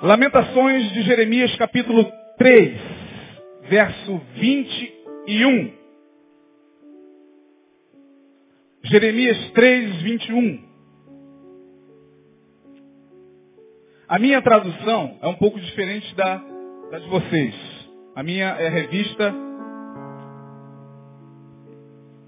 Lamentações 0.04 0.92
de 0.92 1.02
Jeremias 1.04 1.56
capítulo 1.56 2.04
3, 2.38 2.78
verso 3.70 4.22
21. 4.36 5.72
Jeremias 8.84 9.52
3, 9.52 10.02
21. 10.02 10.60
A 14.10 14.20
minha 14.20 14.42
tradução 14.42 15.18
é 15.22 15.28
um 15.30 15.36
pouco 15.36 15.58
diferente 15.58 16.14
da, 16.16 16.36
da 16.92 17.00
de 17.00 17.08
vocês. 17.08 17.56
A 18.14 18.22
minha 18.22 18.48
é 18.60 18.68
revista 18.68 19.34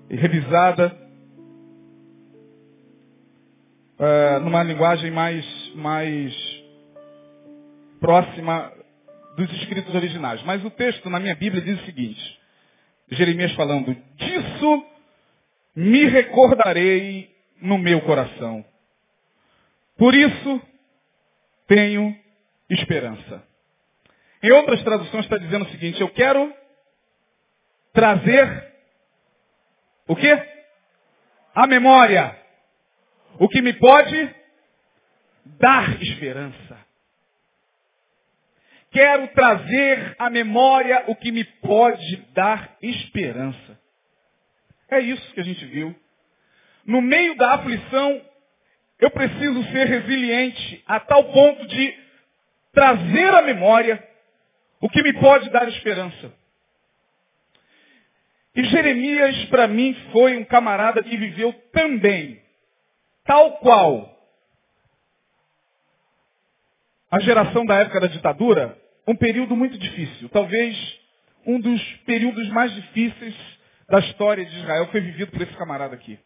e 0.09 0.15
revisada 0.15 0.97
uh, 3.99 4.39
numa 4.39 4.63
linguagem 4.63 5.11
mais, 5.11 5.45
mais 5.75 6.33
próxima 7.99 8.71
dos 9.36 9.51
escritos 9.53 9.93
originais. 9.93 10.41
Mas 10.43 10.63
o 10.63 10.69
texto 10.69 11.10
na 11.10 11.19
minha 11.19 11.36
Bíblia 11.36 11.62
diz 11.62 11.81
o 11.81 11.86
seguinte, 11.86 12.39
Jeremias 13.10 13.53
falando, 13.53 13.95
disso 14.15 14.86
me 15.75 16.05
recordarei 16.05 17.36
no 17.62 17.77
meu 17.77 18.01
coração. 18.01 18.65
Por 19.97 20.13
isso 20.13 20.62
tenho 21.67 22.15
esperança. 22.69 23.43
Em 24.41 24.51
outras 24.51 24.84
traduções 24.84 25.25
está 25.25 25.38
dizendo 25.38 25.65
o 25.65 25.69
seguinte, 25.69 25.99
eu 25.99 26.10
quero 26.10 26.53
trazer 27.93 28.73
o 30.08 30.15
quê? 30.15 30.31
A 31.53 31.65
memória. 31.65 32.38
O 33.39 33.49
que 33.49 33.62
me 33.62 33.73
pode 33.73 34.36
dar 35.45 36.01
esperança. 36.01 36.84
Quero 38.95 39.27
trazer 39.27 40.15
à 40.17 40.29
memória 40.29 41.03
o 41.08 41.17
que 41.17 41.29
me 41.29 41.43
pode 41.43 42.15
dar 42.34 42.77
esperança. 42.81 43.77
É 44.89 45.01
isso 45.01 45.34
que 45.34 45.41
a 45.41 45.43
gente 45.43 45.65
viu. 45.65 45.93
No 46.86 47.01
meio 47.01 47.36
da 47.36 47.55
aflição, 47.55 48.21
eu 48.97 49.12
preciso 49.12 49.62
ser 49.73 49.88
resiliente 49.88 50.81
a 50.88 51.01
tal 51.01 51.25
ponto 51.25 51.67
de 51.67 51.93
trazer 52.71 53.34
à 53.34 53.41
memória 53.41 54.01
o 54.79 54.88
que 54.88 55.03
me 55.03 55.12
pode 55.19 55.49
dar 55.49 55.67
esperança. 55.67 56.31
E 58.55 58.63
Jeremias, 58.63 59.43
para 59.47 59.67
mim, 59.67 59.93
foi 60.13 60.38
um 60.38 60.45
camarada 60.45 61.03
que 61.03 61.17
viveu 61.17 61.51
também, 61.73 62.41
tal 63.25 63.58
qual 63.58 64.17
a 67.12 67.19
geração 67.19 67.65
da 67.65 67.75
época 67.75 67.99
da 67.99 68.08
ditadura, 68.08 68.84
um 69.07 69.15
período 69.15 69.55
muito 69.55 69.77
difícil. 69.77 70.29
Talvez 70.29 70.75
um 71.45 71.59
dos 71.59 71.81
períodos 72.05 72.47
mais 72.49 72.73
difíceis 72.73 73.35
da 73.89 73.99
história 73.99 74.45
de 74.45 74.55
Israel 74.57 74.87
foi 74.87 75.01
vivido 75.01 75.31
por 75.31 75.41
esse 75.41 75.53
camarada 75.53 75.95
aqui. 75.95 76.17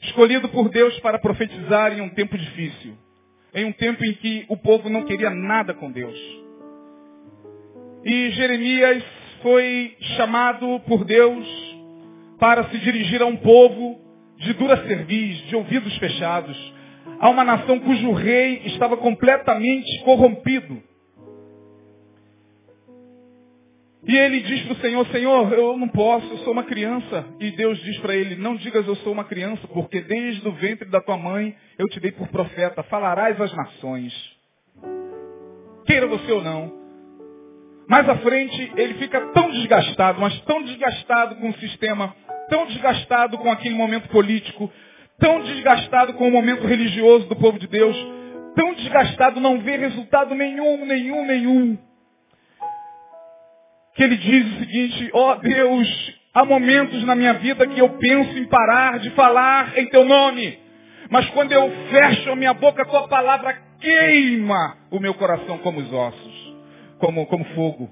Escolhido 0.00 0.48
por 0.48 0.68
Deus 0.68 0.98
para 1.00 1.18
profetizar 1.18 1.92
em 1.92 2.00
um 2.00 2.08
tempo 2.10 2.36
difícil. 2.36 2.96
Em 3.54 3.64
um 3.64 3.72
tempo 3.72 4.04
em 4.04 4.12
que 4.14 4.44
o 4.48 4.56
povo 4.56 4.90
não 4.90 5.04
queria 5.04 5.30
nada 5.30 5.72
com 5.72 5.90
Deus. 5.90 6.18
E 8.04 8.30
Jeremias 8.32 9.02
foi 9.42 9.96
chamado 10.16 10.80
por 10.80 11.04
Deus 11.04 11.46
para 12.38 12.64
se 12.68 12.78
dirigir 12.78 13.22
a 13.22 13.26
um 13.26 13.36
povo 13.36 14.00
de 14.38 14.52
dura 14.54 14.76
cerviz, 14.86 15.38
de 15.46 15.56
ouvidos 15.56 15.96
fechados, 15.96 16.74
a 17.18 17.30
uma 17.30 17.44
nação 17.44 17.80
cujo 17.80 18.12
rei 18.12 18.62
estava 18.66 18.96
completamente 18.96 20.04
corrompido. 20.04 20.82
E 24.06 24.16
ele 24.16 24.40
diz 24.40 24.62
para 24.62 24.72
o 24.72 24.76
Senhor, 24.76 25.06
Senhor, 25.08 25.52
eu 25.52 25.76
não 25.76 25.88
posso, 25.88 26.24
eu 26.28 26.38
sou 26.38 26.52
uma 26.52 26.62
criança. 26.62 27.26
E 27.40 27.50
Deus 27.50 27.76
diz 27.80 27.98
para 27.98 28.14
ele, 28.14 28.36
não 28.36 28.54
digas 28.54 28.86
eu 28.86 28.94
sou 28.96 29.12
uma 29.12 29.24
criança, 29.24 29.66
porque 29.66 30.00
desde 30.00 30.46
o 30.46 30.52
ventre 30.52 30.88
da 30.88 31.00
tua 31.00 31.16
mãe 31.16 31.56
eu 31.76 31.88
te 31.88 31.98
dei 31.98 32.12
por 32.12 32.28
profeta, 32.28 32.84
falarás 32.84 33.40
às 33.40 33.52
nações. 33.52 34.14
Queira 35.86 36.06
você 36.06 36.30
ou 36.30 36.40
não. 36.40 36.72
Mais 37.88 38.08
à 38.08 38.16
frente, 38.18 38.72
ele 38.76 38.94
fica 38.94 39.20
tão 39.32 39.50
desgastado, 39.50 40.20
mas 40.20 40.40
tão 40.42 40.62
desgastado 40.62 41.34
com 41.36 41.48
o 41.48 41.54
sistema, 41.54 42.14
tão 42.48 42.64
desgastado 42.66 43.36
com 43.38 43.50
aquele 43.50 43.74
momento 43.74 44.08
político, 44.08 44.70
tão 45.18 45.42
desgastado 45.42 46.14
com 46.14 46.28
o 46.28 46.32
momento 46.32 46.64
religioso 46.64 47.26
do 47.26 47.34
povo 47.34 47.58
de 47.58 47.66
Deus, 47.66 47.96
tão 48.54 48.72
desgastado, 48.74 49.40
não 49.40 49.58
vê 49.58 49.76
resultado 49.76 50.32
nenhum, 50.32 50.86
nenhum, 50.86 51.26
nenhum 51.26 51.85
que 53.96 54.02
ele 54.02 54.16
diz 54.16 54.46
o 54.46 54.58
seguinte, 54.58 55.10
ó 55.14 55.32
oh 55.32 55.34
Deus, 55.36 56.14
há 56.34 56.44
momentos 56.44 57.02
na 57.04 57.14
minha 57.14 57.32
vida 57.34 57.66
que 57.66 57.80
eu 57.80 57.88
penso 57.90 58.38
em 58.38 58.46
parar 58.46 58.98
de 58.98 59.10
falar 59.10 59.76
em 59.78 59.88
teu 59.88 60.04
nome. 60.04 60.58
Mas 61.10 61.28
quando 61.30 61.52
eu 61.52 61.70
fecho 61.90 62.30
a 62.30 62.36
minha 62.36 62.52
boca, 62.52 62.82
a 62.82 62.86
tua 62.86 63.08
palavra 63.08 63.56
queima 63.80 64.76
o 64.90 65.00
meu 65.00 65.14
coração 65.14 65.58
como 65.58 65.80
os 65.80 65.92
ossos, 65.92 66.56
como, 66.98 67.24
como 67.26 67.44
fogo. 67.54 67.90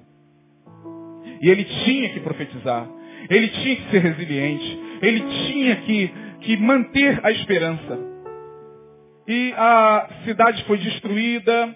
E 1.40 1.48
ele 1.48 1.64
tinha 1.64 2.10
que 2.10 2.20
profetizar. 2.20 2.86
Ele 3.30 3.48
tinha 3.48 3.76
que 3.76 3.90
ser 3.90 3.98
resiliente. 4.00 4.80
Ele 5.00 5.20
tinha 5.20 5.76
que, 5.76 6.14
que 6.40 6.56
manter 6.58 7.20
a 7.24 7.30
esperança. 7.30 7.98
E 9.26 9.54
a 9.56 10.08
cidade 10.24 10.64
foi 10.64 10.78
destruída, 10.78 11.74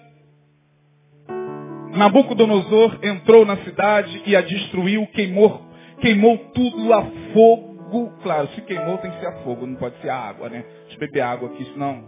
Nabucodonosor 1.99 2.97
entrou 3.03 3.45
na 3.45 3.57
cidade 3.57 4.23
e 4.25 4.33
a 4.33 4.39
destruiu, 4.39 5.05
queimou, 5.07 5.61
queimou 5.99 6.37
tudo 6.53 6.93
a 6.93 7.03
fogo. 7.33 8.13
Claro, 8.23 8.47
se 8.55 8.61
queimou 8.61 8.97
tem 8.99 9.11
que 9.11 9.19
ser 9.19 9.27
a 9.27 9.43
fogo, 9.43 9.67
não 9.67 9.75
pode 9.75 9.99
ser 9.99 10.07
a 10.07 10.15
água, 10.15 10.47
né? 10.47 10.63
Deixa 10.83 10.95
eu 10.95 10.99
beber 10.99 11.19
água 11.19 11.49
aqui, 11.49 11.65
senão. 11.73 12.05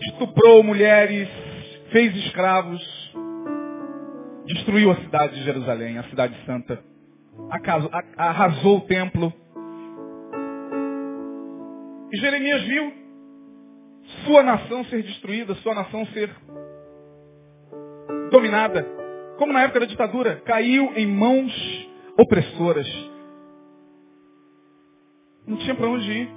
Estuprou 0.00 0.62
mulheres, 0.62 1.28
fez 1.92 2.16
escravos, 2.16 2.80
destruiu 4.46 4.90
a 4.90 4.96
cidade 4.96 5.34
de 5.34 5.44
Jerusalém, 5.44 5.98
a 5.98 6.04
cidade 6.04 6.34
santa. 6.46 6.82
arrasou 8.16 8.78
o 8.78 8.86
templo. 8.86 9.30
E 12.10 12.16
Jeremias 12.16 12.62
viu 12.62 12.92
sua 14.24 14.42
nação 14.42 14.82
ser 14.86 15.02
destruída, 15.02 15.54
sua 15.56 15.74
nação 15.74 16.06
ser 16.06 16.30
dominada. 18.30 18.86
Como 19.36 19.52
na 19.52 19.62
época 19.62 19.80
da 19.80 19.86
ditadura, 19.86 20.42
caiu 20.44 20.92
em 20.96 21.06
mãos 21.06 21.88
opressoras. 22.18 22.86
Não 25.46 25.56
tinha 25.56 25.74
para 25.74 25.88
onde 25.88 26.10
ir. 26.10 26.30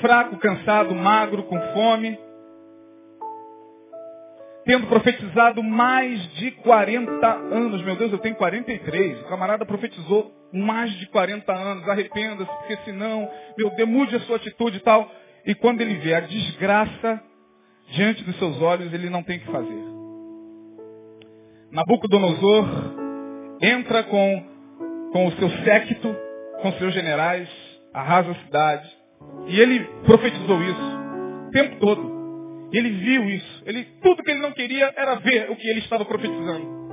Fraco, 0.00 0.36
cansado, 0.38 0.94
magro, 0.94 1.44
com 1.44 1.58
fome. 1.72 2.18
Tendo 4.64 4.86
profetizado 4.86 5.62
mais 5.62 6.20
de 6.34 6.50
40 6.50 7.26
anos. 7.26 7.82
Meu 7.82 7.96
Deus, 7.96 8.12
eu 8.12 8.18
tenho 8.18 8.34
43. 8.34 9.20
O 9.20 9.28
camarada 9.28 9.64
profetizou 9.64 10.32
mais 10.52 10.90
de 10.98 11.06
40 11.08 11.52
anos. 11.52 11.88
Arrependa-se, 11.88 12.50
porque 12.58 12.76
senão, 12.84 13.30
meu 13.56 13.70
Deus, 13.70 13.88
mude 13.88 14.16
a 14.16 14.20
sua 14.20 14.36
atitude 14.36 14.78
e 14.78 14.80
tal. 14.80 15.10
E 15.46 15.54
quando 15.54 15.80
ele 15.80 15.94
vê 15.96 16.14
a 16.14 16.20
desgraça 16.20 17.22
diante 17.92 18.24
dos 18.24 18.36
seus 18.38 18.60
olhos, 18.60 18.92
ele 18.92 19.10
não 19.10 19.22
tem 19.22 19.38
o 19.38 19.40
que 19.40 19.50
fazer. 19.50 19.84
Nabucodonosor 21.70 22.66
entra 23.60 24.04
com, 24.04 24.44
com 25.12 25.26
o 25.26 25.32
seu 25.32 25.50
séquito, 25.64 26.16
com 26.62 26.72
seus 26.72 26.94
generais, 26.94 27.48
arrasa 27.92 28.30
a 28.30 28.34
cidade. 28.46 28.88
E 29.46 29.60
ele 29.60 29.80
profetizou 30.04 30.62
isso 30.62 30.98
o 31.48 31.50
tempo 31.50 31.76
todo. 31.80 32.14
Ele 32.72 32.90
viu 32.90 33.24
isso. 33.28 33.62
Ele, 33.66 33.84
tudo 34.02 34.22
que 34.22 34.30
ele 34.30 34.40
não 34.40 34.52
queria 34.52 34.92
era 34.96 35.16
ver 35.16 35.50
o 35.50 35.56
que 35.56 35.68
ele 35.68 35.80
estava 35.80 36.04
profetizando. 36.04 36.84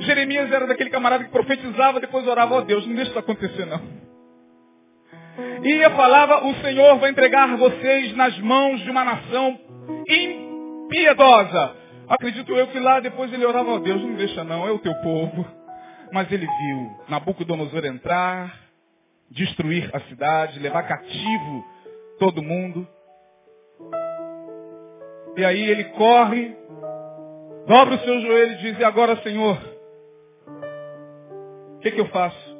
Jeremias 0.00 0.50
era 0.52 0.66
daquele 0.66 0.90
camarada 0.90 1.24
que 1.24 1.30
profetizava, 1.30 2.00
depois 2.00 2.26
orava, 2.26 2.54
ó 2.54 2.58
oh, 2.58 2.62
Deus, 2.62 2.86
não 2.86 2.94
deixa 2.94 3.10
isso 3.10 3.18
acontecer 3.18 3.66
não. 3.66 3.80
E 5.64 5.90
falava, 5.90 6.46
o 6.46 6.54
Senhor 6.56 6.98
vai 6.98 7.10
entregar 7.10 7.56
vocês 7.56 8.14
nas 8.16 8.38
mãos 8.38 8.80
de 8.82 8.90
uma 8.90 9.04
nação 9.04 9.58
impiedosa. 10.08 11.76
Acredito 12.08 12.54
eu 12.54 12.68
que 12.68 12.78
lá 12.78 13.00
depois 13.00 13.32
ele 13.32 13.44
orava, 13.44 13.72
oh, 13.72 13.78
Deus, 13.80 14.00
não 14.00 14.14
deixa 14.14 14.44
não, 14.44 14.66
é 14.66 14.70
o 14.70 14.78
teu 14.78 14.94
povo. 14.96 15.46
Mas 16.12 16.30
ele 16.30 16.46
viu 16.46 16.96
Nabucodonosor 17.08 17.84
entrar, 17.84 18.54
destruir 19.30 19.90
a 19.92 20.00
cidade, 20.02 20.60
levar 20.60 20.84
cativo 20.84 21.64
todo 22.18 22.42
mundo. 22.42 22.86
E 25.36 25.44
aí 25.44 25.68
ele 25.68 25.84
corre, 25.84 26.56
dobra 27.66 27.96
o 27.96 27.98
seu 27.98 28.20
joelho 28.20 28.52
e 28.52 28.58
diz, 28.58 28.78
e 28.78 28.84
agora 28.84 29.20
Senhor, 29.22 29.58
o 31.76 31.78
que, 31.80 31.90
que 31.90 32.00
eu 32.00 32.06
faço? 32.06 32.56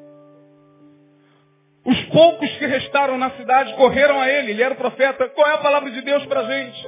Os 1.86 2.02
poucos 2.06 2.50
que 2.58 2.66
restaram 2.66 3.16
na 3.16 3.30
cidade 3.30 3.72
correram 3.74 4.20
a 4.20 4.28
ele, 4.28 4.50
ele 4.50 4.62
era 4.62 4.74
o 4.74 4.76
profeta. 4.76 5.28
Qual 5.28 5.46
é 5.46 5.54
a 5.54 5.58
palavra 5.58 5.88
de 5.88 6.02
Deus 6.02 6.26
para 6.26 6.40
a 6.40 6.44
gente? 6.44 6.86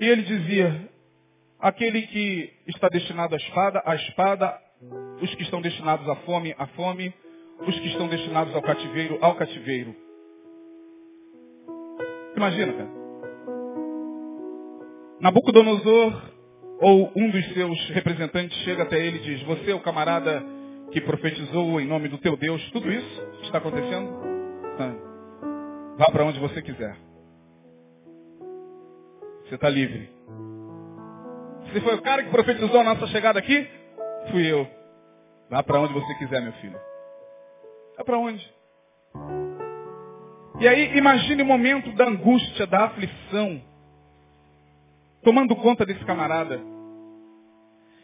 E 0.00 0.04
ele 0.04 0.22
dizia, 0.22 0.88
aquele 1.60 2.02
que 2.02 2.52
está 2.66 2.88
destinado 2.88 3.34
à 3.34 3.38
espada, 3.38 3.82
à 3.84 3.94
espada, 3.94 4.60
os 5.20 5.34
que 5.34 5.42
estão 5.42 5.60
destinados 5.60 6.08
à 6.08 6.16
fome, 6.16 6.54
à 6.58 6.66
fome, 6.68 7.12
os 7.60 7.78
que 7.78 7.88
estão 7.88 8.08
destinados 8.08 8.54
ao 8.54 8.62
cativeiro, 8.62 9.18
ao 9.20 9.34
cativeiro. 9.36 9.94
Imagina, 12.36 12.72
cara. 12.72 12.90
Nabucodonosor, 15.20 16.34
ou 16.80 17.12
um 17.16 17.30
dos 17.30 17.52
seus 17.54 17.90
representantes, 17.90 18.58
chega 18.64 18.82
até 18.82 18.98
ele 18.98 19.18
e 19.18 19.22
diz, 19.22 19.42
você 19.44 19.70
é 19.70 19.74
o 19.74 19.80
camarada 19.80 20.44
que 20.90 21.00
profetizou 21.00 21.80
em 21.80 21.86
nome 21.86 22.08
do 22.08 22.18
teu 22.18 22.36
Deus, 22.36 22.62
tudo 22.70 22.90
isso 22.92 23.28
está 23.44 23.58
acontecendo? 23.58 24.10
Tá. 24.76 24.94
Vá 25.96 26.10
para 26.10 26.24
onde 26.24 26.38
você 26.40 26.60
quiser. 26.60 27.13
Você 29.54 29.56
está 29.56 29.70
livre. 29.70 30.10
Você 31.62 31.80
foi 31.80 31.94
o 31.94 32.02
cara 32.02 32.24
que 32.24 32.30
profetizou 32.30 32.80
a 32.80 32.82
nossa 32.82 33.06
chegada 33.06 33.38
aqui? 33.38 33.68
Fui 34.32 34.44
eu. 34.44 34.68
Vá 35.48 35.62
para 35.62 35.78
onde 35.78 35.92
você 35.92 36.12
quiser, 36.14 36.42
meu 36.42 36.52
filho. 36.54 36.76
Vá 37.96 38.02
para 38.02 38.18
onde? 38.18 38.52
E 40.58 40.66
aí, 40.66 40.96
imagine 40.96 41.40
o 41.40 41.46
momento 41.46 41.92
da 41.92 42.04
angústia, 42.04 42.66
da 42.66 42.86
aflição, 42.86 43.62
tomando 45.22 45.54
conta 45.54 45.86
desse 45.86 46.04
camarada. 46.04 46.60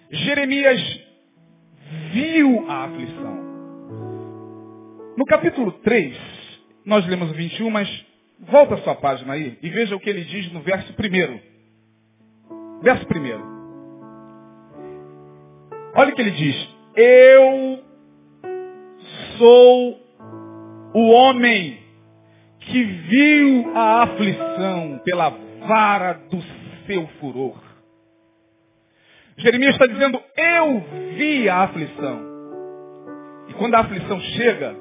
Jeremias 0.09 0.81
viu 2.13 2.71
a 2.71 2.85
aflição. 2.85 3.35
No 5.17 5.25
capítulo 5.27 5.73
3, 5.73 6.17
nós 6.87 7.05
lemos 7.09 7.29
o 7.33 7.35
21, 7.35 7.69
mas 7.71 8.10
volta 8.41 8.75
a 8.75 8.79
sua 8.79 8.95
página 8.95 9.35
aí 9.35 9.59
e 9.63 9.69
veja 9.71 9.95
o 9.95 10.01
que 10.01 10.09
ele 10.09 10.25
diz 10.25 10.53
no 10.53 10.61
verso 10.61 10.93
1. 10.93 12.81
Verso 12.83 13.07
1. 13.07 13.61
Olha 15.95 16.13
o 16.13 16.15
que 16.15 16.23
ele 16.23 16.31
diz. 16.31 16.69
Eu 16.95 17.85
sou 19.37 20.01
o 20.95 21.11
homem 21.11 21.79
que 22.61 22.83
viu 22.85 23.73
a 23.77 24.03
aflição 24.03 25.01
pela 25.05 25.31
vara 25.67 26.15
do 26.31 26.43
seu 26.87 27.07
furor. 27.21 27.59
Jeremias 29.37 29.73
está 29.73 29.87
dizendo, 29.87 30.21
eu 30.37 30.81
vi 31.17 31.49
a 31.49 31.63
aflição. 31.63 32.31
E 33.49 33.55
quando 33.55 33.75
a 33.75 33.81
aflição 33.81 34.21
chega, 34.21 34.77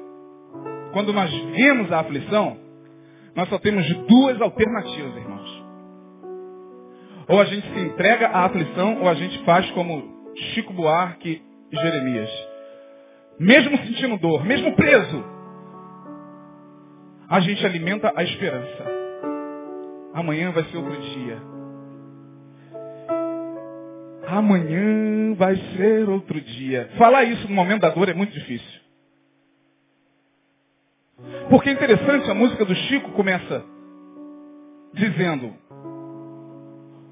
quando 0.92 1.12
nós 1.12 1.30
vemos 1.30 1.90
a 1.90 2.00
aflição, 2.00 2.58
nós 3.34 3.48
só 3.48 3.58
temos 3.58 3.86
duas 4.06 4.40
alternativas, 4.40 5.16
irmãos. 5.16 5.64
Ou 7.28 7.40
a 7.40 7.44
gente 7.44 7.66
se 7.72 7.80
entrega 7.80 8.28
à 8.28 8.46
aflição, 8.46 9.02
ou 9.02 9.08
a 9.08 9.14
gente 9.14 9.38
faz 9.44 9.70
como 9.70 10.02
Chico 10.52 10.72
Buarque 10.72 11.42
e 11.70 11.76
Jeremias. 11.76 12.30
Mesmo 13.38 13.76
sentindo 13.78 14.18
dor, 14.18 14.44
mesmo 14.44 14.74
preso, 14.74 15.24
a 17.28 17.40
gente 17.40 17.64
alimenta 17.64 18.12
a 18.16 18.24
esperança. 18.24 18.84
Amanhã 20.12 20.50
vai 20.50 20.64
ser 20.64 20.76
outro 20.76 21.00
dia. 21.00 21.38
Amanhã 24.26 25.34
vai 25.34 25.56
ser 25.76 26.08
outro 26.08 26.40
dia. 26.40 26.90
Falar 26.98 27.24
isso 27.24 27.48
no 27.48 27.54
momento 27.54 27.82
da 27.82 27.90
dor 27.90 28.08
é 28.08 28.14
muito 28.14 28.32
difícil. 28.32 28.80
Porque 31.48 31.68
é 31.68 31.72
interessante, 31.72 32.30
a 32.30 32.34
música 32.34 32.64
do 32.64 32.74
Chico 32.74 33.12
começa 33.12 33.64
dizendo: 34.94 35.54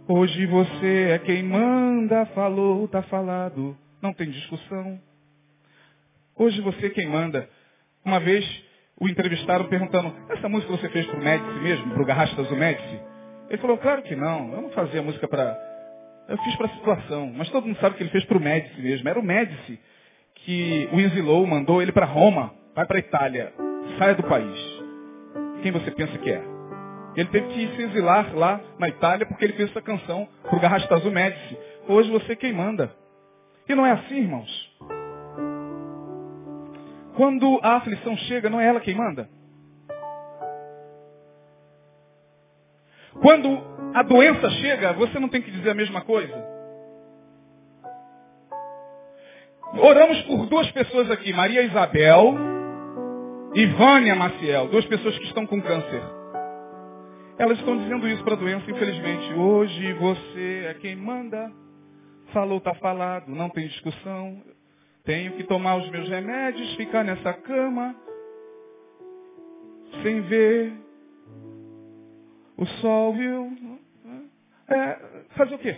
Hoje 0.08 0.46
você 0.46 1.10
é 1.12 1.18
quem 1.18 1.42
manda, 1.42 2.24
falou, 2.26 2.88
tá 2.88 3.02
falado, 3.02 3.76
não 4.00 4.12
tem 4.12 4.30
discussão. 4.30 4.98
Hoje 6.34 6.60
você 6.60 6.86
é 6.86 6.90
quem 6.90 7.08
manda. 7.08 7.48
Uma 8.04 8.20
vez 8.20 8.44
o 8.98 9.08
entrevistaram 9.08 9.66
perguntando, 9.66 10.14
essa 10.30 10.48
música 10.48 10.72
você 10.72 10.88
fez 10.88 11.06
pro 11.06 11.22
Médici 11.22 11.58
mesmo, 11.60 11.92
pro 11.92 12.06
Garrastas 12.06 12.48
do 12.48 12.56
Médici? 12.56 13.00
Ele 13.50 13.58
falou, 13.58 13.76
claro 13.78 14.02
que 14.02 14.16
não, 14.16 14.52
eu 14.52 14.62
não 14.62 14.70
fazia 14.70 15.02
música 15.02 15.28
para. 15.28 15.56
Eu 16.28 16.38
fiz 16.38 16.56
para 16.56 16.66
a 16.66 16.74
situação, 16.74 17.32
mas 17.34 17.50
todo 17.50 17.66
mundo 17.66 17.78
sabe 17.80 17.96
que 17.96 18.02
ele 18.02 18.10
fez 18.10 18.24
pro 18.24 18.40
Médici 18.40 18.80
mesmo. 18.80 19.08
Era 19.08 19.18
o 19.18 19.22
Médici 19.22 19.78
que 20.36 20.88
o 20.92 21.00
exilou, 21.00 21.46
mandou 21.46 21.82
ele 21.82 21.92
para 21.92 22.06
Roma, 22.06 22.54
vai 22.74 22.86
para 22.86 22.98
Itália 22.98 23.52
saia 23.98 24.14
do 24.14 24.22
país. 24.22 24.58
Quem 25.62 25.72
você 25.72 25.90
pensa 25.90 26.16
que 26.18 26.30
é? 26.30 26.42
Ele 27.16 27.28
teve 27.30 27.48
que 27.48 27.76
se 27.76 27.82
exilar 27.82 28.34
lá 28.34 28.61
na 28.78 28.88
Itália 28.88 29.26
porque 29.26 29.44
ele 29.44 29.54
fez 29.54 29.70
essa 29.70 29.82
canção 29.82 30.28
para 30.42 30.56
o 30.56 30.61
Garrastazu 30.61 31.11
Médici. 31.11 31.58
Hoje 31.88 32.11
você 32.11 32.37
quem 32.37 32.52
manda. 32.52 32.94
E 33.68 33.74
não 33.74 33.84
é 33.84 33.92
assim, 33.92 34.18
irmãos. 34.18 34.76
Quando 37.16 37.58
a 37.62 37.76
aflição 37.76 38.16
chega, 38.16 38.48
não 38.48 38.61
é 38.61 38.68
ela 38.68 38.80
quem 38.80 38.94
manda. 38.94 39.28
Quando 43.20 43.61
a 43.94 44.02
doença 44.04 44.48
chega, 44.50 44.92
você 44.92 45.18
não 45.18 45.28
tem 45.28 45.42
que 45.42 45.50
dizer 45.50 45.70
a 45.70 45.74
mesma 45.74 46.02
coisa. 46.02 46.32
Oramos 49.76 50.22
por 50.22 50.46
duas 50.46 50.70
pessoas 50.70 51.11
aqui, 51.11 51.32
Maria 51.32 51.62
Isabel 51.62 52.57
e 53.58 53.66
Vânia 53.66 54.14
Maciel, 54.14 54.68
duas 54.68 54.86
pessoas 54.86 55.18
que 55.18 55.24
estão 55.24 55.44
com 55.44 55.60
câncer. 55.60 56.00
Elas 57.36 57.58
estão 57.58 57.76
dizendo 57.76 58.06
isso 58.06 58.22
para 58.22 58.34
a 58.34 58.36
doença, 58.36 58.70
infelizmente. 58.70 59.34
Hoje 59.34 59.94
você 59.94 60.66
é 60.68 60.74
quem 60.74 60.94
manda. 60.94 61.52
Falou, 62.32 62.58
está 62.58 62.72
falado, 62.76 63.28
não 63.28 63.50
tem 63.50 63.66
discussão. 63.66 64.40
Tenho 65.04 65.32
que 65.32 65.42
tomar 65.42 65.74
os 65.74 65.90
meus 65.90 66.08
remédios, 66.08 66.72
ficar 66.76 67.02
nessa 67.02 67.32
cama, 67.32 67.96
sem 70.04 70.20
ver 70.20 70.72
o 72.56 72.64
sol, 72.64 73.12
viu? 73.14 73.58
É, 74.68 74.98
fazer 75.36 75.56
o 75.56 75.58
quê? 75.58 75.76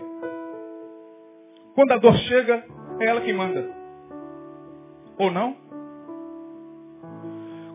Quando 1.75 1.93
a 1.93 1.97
dor 1.97 2.15
chega, 2.29 2.63
é 3.01 3.07
ela 3.07 3.23
que 3.23 3.33
manda. 3.33 3.75
Ou 5.17 5.31
não? 5.31 5.70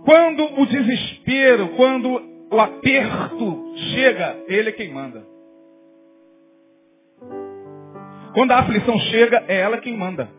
Quando 0.06 0.62
o 0.62 0.66
desespero, 0.68 1.70
quando 1.70 2.22
o 2.52 2.62
aperto 2.62 3.74
chega, 3.92 4.38
ele 4.48 4.70
é 4.70 4.72
quem 4.72 4.94
manda. 4.94 5.26
Quando 8.36 8.52
a 8.52 8.60
aflição 8.60 9.00
chega, 9.00 9.44
é 9.48 9.62
ela 9.62 9.80
quem 9.80 9.98
manda. 9.98 10.30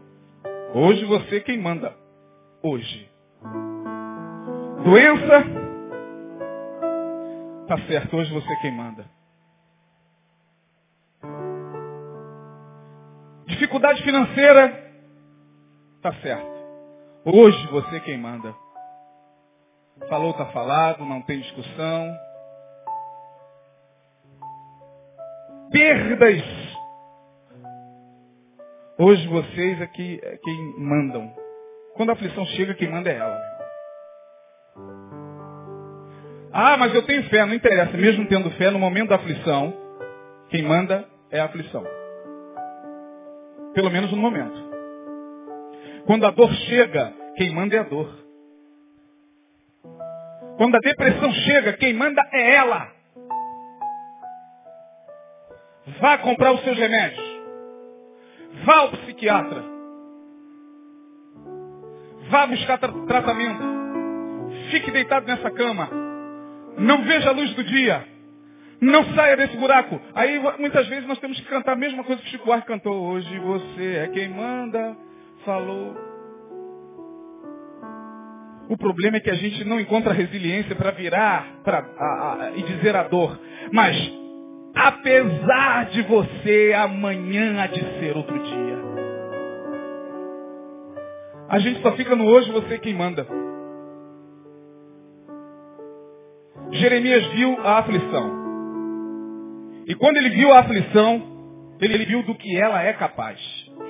Hoje 0.73 1.05
você 1.07 1.41
quem 1.41 1.59
manda. 1.59 1.93
Hoje. 2.63 3.11
Doença, 4.85 5.45
tá 7.67 7.79
certo, 7.89 8.17
hoje 8.17 8.33
você 8.33 8.57
quem 8.61 8.71
manda. 8.71 9.05
Dificuldade 13.47 14.01
financeira, 14.05 14.93
tá 16.03 16.13
certo. 16.23 16.57
Hoje 17.25 17.67
você 17.67 17.99
quem 18.01 18.17
manda. 18.17 18.66
Falou, 20.09 20.31
está 20.31 20.47
falado, 20.47 21.05
não 21.05 21.23
tem 21.23 21.41
discussão. 21.41 22.17
Perdas. 25.73 26.43
Hoje 28.99 29.27
vocês 29.27 29.81
é, 29.81 29.87
que, 29.87 30.21
é 30.23 30.37
quem 30.37 30.75
mandam. 30.79 31.35
Quando 31.95 32.11
a 32.11 32.13
aflição 32.13 32.45
chega, 32.47 32.75
quem 32.75 32.91
manda 32.91 33.11
é 33.11 33.17
ela. 33.17 33.41
Ah, 36.53 36.77
mas 36.77 36.95
eu 36.95 37.05
tenho 37.05 37.29
fé, 37.29 37.45
não 37.45 37.55
interessa. 37.55 37.97
Mesmo 37.97 38.27
tendo 38.27 38.51
fé, 38.53 38.71
no 38.71 38.79
momento 38.79 39.09
da 39.09 39.17
aflição, 39.17 39.75
quem 40.51 40.63
manda 40.63 41.05
é 41.31 41.41
a 41.41 41.47
aflição. 41.47 41.85
Pelo 43.75 43.91
menos 43.91 44.11
no 44.11 44.19
momento. 44.19 44.67
Quando 46.07 46.25
a 46.25 46.31
dor 46.31 46.51
chega, 46.69 47.13
quem 47.37 47.53
manda 47.53 47.77
é 47.77 47.81
a 47.81 47.83
dor. 47.83 48.26
Quando 50.57 50.77
a 50.77 50.81
depressão 50.81 51.33
chega, 51.33 51.75
quem 51.75 51.93
manda 51.93 52.23
é 52.33 52.55
ela. 52.55 52.89
Vá 56.01 56.19
comprar 56.19 56.53
os 56.53 56.63
seus 56.63 56.77
remédios. 56.79 57.25
Vá 58.65 58.79
ao 58.79 58.91
psiquiatra. 58.91 59.63
Vá 62.31 62.47
buscar 62.47 62.79
tra 62.79 62.93
tratamento. 63.07 63.63
Fique 64.71 64.91
deitado 64.91 65.27
nessa 65.27 65.51
cama. 65.51 65.89
Não 66.79 67.03
veja 67.03 67.29
a 67.29 67.33
luz 67.33 67.55
do 67.55 67.63
dia. 67.63 68.05
Não 68.81 69.05
saia 69.15 69.37
desse 69.37 69.57
buraco. 69.57 70.01
Aí 70.15 70.39
muitas 70.59 70.87
vezes 70.89 71.07
nós 71.07 71.19
temos 71.19 71.39
que 71.39 71.47
cantar 71.47 71.73
a 71.73 71.77
mesma 71.77 72.03
coisa 72.03 72.21
que 72.21 72.29
o 72.29 72.31
Chico 72.31 72.47
Buarque 72.47 72.67
cantou 72.67 72.95
hoje. 73.09 73.39
Você 73.39 73.97
é 74.05 74.09
quem 74.09 74.29
manda, 74.29 74.97
falou 75.45 76.16
o 78.69 78.77
problema 78.77 79.17
é 79.17 79.21
que 79.21 79.31
a 79.31 79.35
gente 79.35 79.65
não 79.65 79.81
encontra 79.81 80.13
resiliência 80.13 80.75
para 80.75 80.91
virar 80.91 81.61
pra, 81.63 81.79
a, 81.99 82.05
a, 82.05 82.51
e 82.57 82.63
dizer 82.63 82.97
a 82.97 83.05
dor. 83.05 83.39
Mas, 83.73 83.97
apesar 84.75 85.87
de 85.91 86.03
você, 86.03 86.75
amanhã 86.77 87.63
há 87.63 87.67
de 87.67 87.81
ser 87.99 88.17
outro 88.17 88.39
dia. 88.39 88.77
A 91.49 91.59
gente 91.61 91.81
só 91.81 91.93
fica 91.93 92.17
no 92.17 92.27
hoje, 92.27 92.51
você 92.51 92.79
quem 92.79 92.93
manda. 92.93 93.27
Jeremias 96.73 97.25
viu 97.29 97.57
a 97.65 97.79
aflição. 97.79 98.47
E 99.87 99.95
quando 99.95 100.17
ele 100.17 100.31
viu 100.31 100.53
a 100.53 100.59
aflição, 100.59 101.23
ele 101.81 102.05
viu 102.05 102.25
do 102.25 102.35
que 102.35 102.59
ela 102.59 102.83
é 102.83 102.93
capaz. 102.95 103.39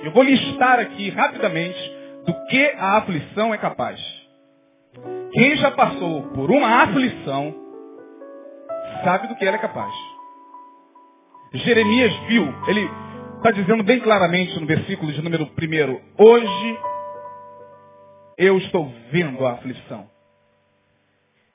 Eu 0.03 0.11
vou 0.11 0.21
listar 0.21 0.79
aqui 0.79 1.09
rapidamente 1.09 1.79
do 2.25 2.33
que 2.47 2.73
a 2.77 2.97
aflição 2.97 3.53
é 3.53 3.57
capaz. 3.57 3.99
Quem 5.37 5.55
já 5.57 5.69
passou 5.69 6.23
por 6.29 6.49
uma 6.49 6.81
aflição, 6.81 7.53
sabe 9.03 9.27
do 9.27 9.35
que 9.35 9.45
ela 9.45 9.57
é 9.57 9.59
capaz. 9.59 9.93
Jeremias 11.53 12.11
viu, 12.27 12.51
ele 12.67 12.89
está 13.35 13.51
dizendo 13.51 13.83
bem 13.83 13.99
claramente 13.99 14.59
no 14.59 14.65
versículo 14.65 15.11
de 15.11 15.21
número 15.21 15.43
1, 15.43 16.01
hoje 16.17 16.79
eu 18.35 18.57
estou 18.57 18.91
vendo 19.11 19.45
a 19.45 19.51
aflição. 19.51 20.09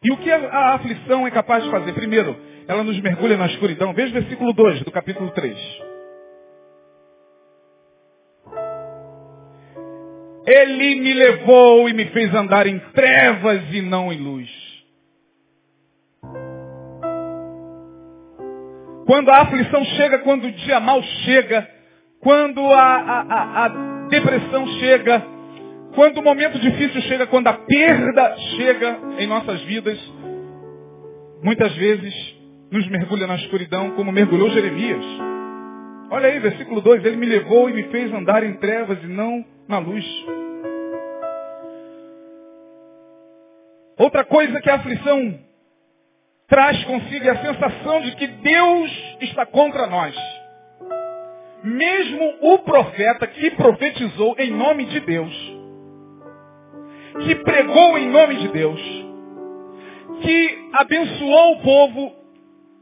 E 0.05 0.13
o 0.13 0.17
que 0.17 0.31
a 0.31 0.75
aflição 0.75 1.27
é 1.27 1.33
capaz 1.33 1.65
de 1.65 1.71
fazer? 1.73 1.93
Primeiro, 1.93 2.37
ela 2.69 2.85
nos 2.85 3.01
mergulha 3.01 3.37
na 3.37 3.47
escuridão. 3.47 3.93
Veja 3.93 4.11
o 4.11 4.21
versículo 4.21 4.53
2 4.53 4.85
do 4.85 4.93
capítulo 4.93 5.29
3. 5.33 5.59
Ele 10.47 10.97
me 10.97 11.15
levou 11.15 11.89
e 11.89 11.93
me 11.93 12.07
fez 12.07 12.35
andar 12.35 12.67
em 12.67 12.79
trevas 12.93 13.63
e 13.73 13.81
não 13.81 14.13
em 14.13 14.19
luz. 14.19 14.51
Quando 19.07 19.31
a 19.31 19.43
aflição 19.43 19.85
chega, 19.85 20.19
quando 20.21 20.45
o 20.45 20.53
dia 20.53 20.81
mal 20.81 21.03
chega, 21.03 21.69
quando 22.21 22.61
a, 22.67 22.97
a, 22.97 23.65
a, 23.65 23.69
depressão 24.09 24.67
chega, 24.79 25.23
Quando 25.95 26.19
o 26.19 26.23
momento 26.23 26.59
difícil 26.59 27.03
chega, 27.03 27.27
quando 27.27 27.49
a 27.49 27.53
perda 27.53 28.37
chega 28.57 28.99
em 29.19 29.27
nossas 29.27 29.61
vidas, 29.63 29.99
muitas 31.43 31.75
vezes 31.77 32.15
nos 32.71 32.89
mergulha 32.89 33.27
na 33.27 33.35
escuridão, 33.37 33.91
como 33.91 34.11
mergulhou 34.11 34.49
Jeremias. 34.51 35.05
Olha 36.11 36.29
aí, 36.29 36.39
versículo 36.39 36.81
2, 36.81 37.05
ele 37.05 37.17
me 37.17 37.27
levou 37.27 37.69
e 37.69 37.75
me 37.75 37.85
fez 37.85 38.13
andar 38.13 38.43
em 38.43 38.55
trevas 38.55 38.99
e 39.03 39.07
não 39.07 39.45
na 39.73 39.79
luz. 39.79 40.05
Outra 43.97 44.23
coisa 44.25 44.61
que 44.61 44.69
a 44.69 44.75
aflição 44.75 45.39
traz 46.47 46.85
consigo 46.85 47.27
é 47.27 47.31
a 47.31 47.43
sensação 47.43 48.03
de 48.03 48.15
que 48.17 48.27
Deus 48.27 49.17
está 49.23 49.47
contra 49.47 49.87
nós. 49.87 50.15
Mesmo 51.65 52.35
o 52.43 52.59
profeta 52.59 53.27
que 53.27 53.51
profetizou 53.53 54.35
em 54.39 54.51
nome 54.51 54.85
de 54.85 55.01
Deus, 55.01 55.33
que 57.25 57.35
pregou 57.37 57.97
em 57.97 58.11
nome 58.11 58.37
de 58.37 58.49
Deus, 58.49 58.81
que 60.21 60.69
abençoou 60.75 61.53
o 61.53 61.63
povo 61.63 62.13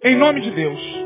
em 0.02 0.16
nome 0.16 0.40
de 0.40 0.50
Deus. 0.50 0.99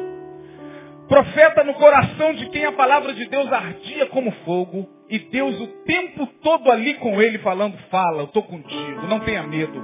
Profeta 1.08 1.62
no 1.64 1.74
coração 1.74 2.32
de 2.34 2.48
quem 2.48 2.64
a 2.64 2.72
palavra 2.72 3.12
de 3.12 3.26
Deus 3.26 3.52
ardia 3.52 4.06
como 4.06 4.30
fogo, 4.44 4.88
e 5.08 5.18
Deus 5.18 5.60
o 5.60 5.66
tempo 5.84 6.26
todo 6.42 6.70
ali 6.70 6.94
com 6.94 7.20
ele 7.20 7.38
falando, 7.38 7.76
fala, 7.90 8.22
eu 8.22 8.24
estou 8.24 8.42
contigo, 8.42 9.06
não 9.06 9.20
tenha 9.20 9.42
medo. 9.42 9.80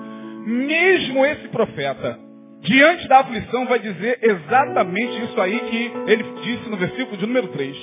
Mesmo 0.47 1.25
esse 1.27 1.49
profeta, 1.49 2.19
diante 2.61 3.07
da 3.07 3.21
aflição, 3.21 3.67
vai 3.67 3.79
dizer 3.79 4.19
exatamente 4.23 5.25
isso 5.25 5.41
aí 5.41 5.61
que 5.61 5.93
ele 6.07 6.23
disse 6.43 6.71
no 6.71 6.77
versículo 6.79 7.17
de 7.19 7.27
número 7.27 7.49
3. 7.49 7.77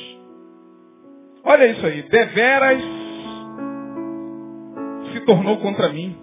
Olha 1.43 1.67
isso 1.67 1.85
aí, 1.85 2.01
deveras 2.03 2.81
se 5.13 5.19
tornou 5.21 5.57
contra 5.57 5.89
mim. 5.89 6.17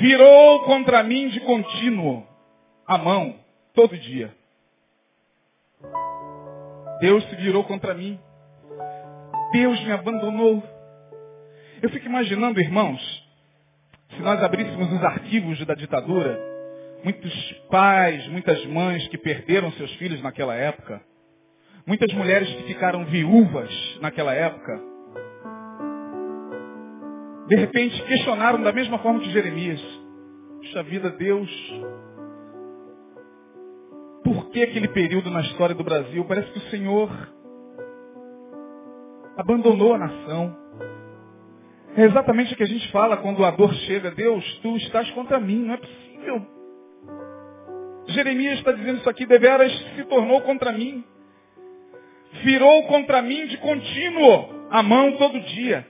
Virou 0.00 0.64
contra 0.64 1.02
mim 1.02 1.28
de 1.28 1.40
contínuo 1.40 2.26
a 2.86 2.98
mão, 2.98 3.36
todo 3.74 3.96
dia. 3.96 4.37
Deus 7.00 7.24
se 7.28 7.36
virou 7.36 7.64
contra 7.64 7.94
mim. 7.94 8.18
Deus 9.52 9.80
me 9.84 9.92
abandonou. 9.92 10.62
Eu 11.80 11.90
fico 11.90 12.06
imaginando, 12.06 12.60
irmãos, 12.60 13.00
se 14.10 14.20
nós 14.20 14.42
abríssemos 14.42 14.92
os 14.92 15.04
arquivos 15.04 15.64
da 15.64 15.74
ditadura, 15.74 16.38
muitos 17.04 17.52
pais, 17.70 18.26
muitas 18.28 18.64
mães 18.66 19.06
que 19.08 19.18
perderam 19.18 19.70
seus 19.72 19.92
filhos 19.94 20.20
naquela 20.22 20.54
época, 20.54 21.00
muitas 21.86 22.12
mulheres 22.12 22.48
que 22.48 22.64
ficaram 22.64 23.04
viúvas 23.04 23.70
naquela 24.00 24.34
época, 24.34 24.80
de 27.48 27.56
repente 27.56 28.02
questionaram 28.02 28.62
da 28.62 28.72
mesma 28.72 28.98
forma 28.98 29.20
que 29.20 29.30
Jeremias. 29.30 29.80
Puxa 30.58 30.82
vida, 30.82 31.10
Deus. 31.10 31.50
Por 34.28 34.50
que 34.50 34.62
aquele 34.62 34.88
período 34.88 35.30
na 35.30 35.40
história 35.40 35.74
do 35.74 35.82
Brasil? 35.82 36.22
Parece 36.26 36.52
que 36.52 36.58
o 36.58 36.70
Senhor 36.70 37.08
abandonou 39.38 39.94
a 39.94 39.98
nação. 39.98 40.54
É 41.96 42.04
exatamente 42.04 42.52
o 42.52 42.56
que 42.58 42.62
a 42.62 42.66
gente 42.66 42.92
fala 42.92 43.16
quando 43.16 43.42
a 43.42 43.50
dor 43.50 43.72
chega. 43.86 44.10
Deus, 44.10 44.44
tu 44.60 44.76
estás 44.76 45.10
contra 45.12 45.40
mim, 45.40 45.64
não 45.64 45.72
é 45.72 45.76
possível. 45.78 46.46
Jeremias 48.08 48.58
está 48.58 48.72
dizendo 48.72 48.98
isso 48.98 49.08
aqui, 49.08 49.24
deveras 49.24 49.72
se 49.96 50.04
tornou 50.04 50.42
contra 50.42 50.72
mim. 50.72 51.02
Virou 52.44 52.82
contra 52.82 53.22
mim 53.22 53.46
de 53.46 53.56
contínuo 53.56 54.68
a 54.70 54.82
mão 54.82 55.16
todo 55.16 55.40
dia 55.40 55.86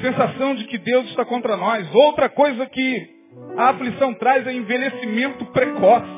sensação 0.00 0.54
de 0.54 0.64
que 0.64 0.78
Deus 0.78 1.06
está 1.10 1.24
contra 1.24 1.56
nós. 1.56 1.92
Outra 1.94 2.28
coisa 2.28 2.66
que 2.66 3.08
a 3.56 3.70
aflição 3.70 4.14
traz 4.14 4.46
é 4.46 4.52
envelhecimento 4.52 5.44
precoce. 5.46 6.17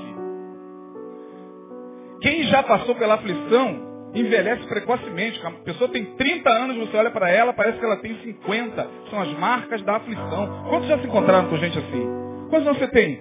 Quem 2.21 2.45
já 2.45 2.63
passou 2.63 2.95
pela 2.95 3.15
aflição 3.15 3.91
envelhece 4.15 4.67
precocemente. 4.67 5.41
A 5.45 5.51
pessoa 5.51 5.91
tem 5.91 6.05
30 6.17 6.51
anos, 6.51 6.77
você 6.77 6.97
olha 6.97 7.11
para 7.11 7.31
ela, 7.31 7.53
parece 7.53 7.79
que 7.79 7.85
ela 7.85 7.97
tem 7.97 8.15
50. 8.23 8.91
São 9.09 9.21
as 9.21 9.33
marcas 9.39 9.83
da 9.83 9.97
aflição. 9.97 10.65
Quantos 10.69 10.89
já 10.89 10.99
se 10.99 11.07
encontraram 11.07 11.49
com 11.49 11.57
gente 11.57 11.79
assim? 11.79 12.07
Quantos 12.51 12.77
você 12.77 12.89
tem? 12.89 13.21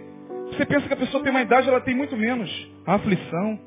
Você 0.51 0.65
pensa 0.65 0.88
que 0.88 0.93
a 0.93 0.97
pessoa 0.97 1.23
tem 1.23 1.31
uma 1.31 1.41
idade, 1.41 1.69
ela 1.69 1.81
tem 1.81 1.95
muito 1.95 2.17
menos. 2.17 2.49
A 2.85 2.95
aflição. 2.95 3.59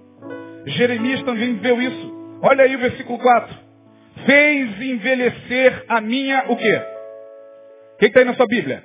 Jeremias 0.66 1.22
também 1.22 1.54
viveu 1.54 1.80
isso. 1.80 2.40
Olha 2.42 2.64
aí 2.64 2.74
o 2.74 2.78
versículo 2.78 3.18
4 3.18 3.72
fez 4.26 4.80
envelhecer 4.80 5.84
a 5.88 6.00
minha, 6.00 6.44
o 6.48 6.56
quê? 6.56 6.82
O 7.94 7.98
que 7.98 8.06
está 8.06 8.20
aí 8.20 8.24
na 8.24 8.34
sua 8.34 8.46
Bíblia? 8.46 8.84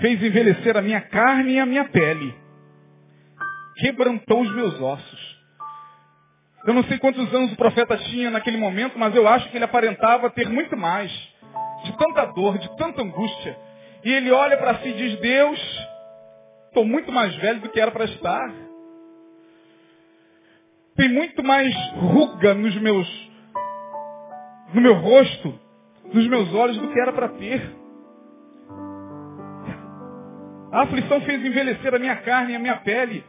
Fez 0.00 0.22
envelhecer 0.22 0.76
a 0.76 0.82
minha 0.82 1.00
carne 1.00 1.54
e 1.54 1.60
a 1.60 1.66
minha 1.66 1.84
pele. 1.84 2.34
Quebrantou 3.76 4.42
os 4.42 4.54
meus 4.54 4.80
ossos. 4.80 5.23
Eu 6.66 6.72
não 6.72 6.82
sei 6.84 6.98
quantos 6.98 7.32
anos 7.34 7.52
o 7.52 7.56
profeta 7.56 7.96
tinha 7.96 8.30
naquele 8.30 8.56
momento, 8.56 8.98
mas 8.98 9.14
eu 9.14 9.28
acho 9.28 9.50
que 9.50 9.56
ele 9.56 9.64
aparentava 9.64 10.30
ter 10.30 10.48
muito 10.48 10.76
mais. 10.76 11.10
De 11.84 11.96
tanta 11.98 12.24
dor, 12.26 12.58
de 12.58 12.76
tanta 12.76 13.02
angústia. 13.02 13.56
E 14.02 14.10
ele 14.10 14.30
olha 14.30 14.56
para 14.56 14.76
si 14.76 14.88
e 14.88 14.94
diz, 14.94 15.20
Deus, 15.20 15.88
estou 16.68 16.84
muito 16.84 17.12
mais 17.12 17.34
velho 17.36 17.60
do 17.60 17.68
que 17.68 17.78
era 17.78 17.90
para 17.90 18.04
estar. 18.06 18.50
Tem 20.96 21.08
muito 21.08 21.42
mais 21.44 21.74
ruga 21.96 22.54
nos 22.54 22.74
meus 22.80 23.24
no 24.74 24.80
meu 24.80 24.94
rosto, 24.94 25.58
nos 26.12 26.26
meus 26.26 26.52
olhos, 26.52 26.76
do 26.78 26.88
que 26.88 27.00
era 27.00 27.12
para 27.12 27.28
ter. 27.28 27.74
A 30.72 30.82
aflição 30.82 31.20
fez 31.20 31.44
envelhecer 31.44 31.94
a 31.94 31.98
minha 31.98 32.16
carne 32.16 32.52
e 32.52 32.56
a 32.56 32.58
minha 32.58 32.76
pele, 32.78 33.24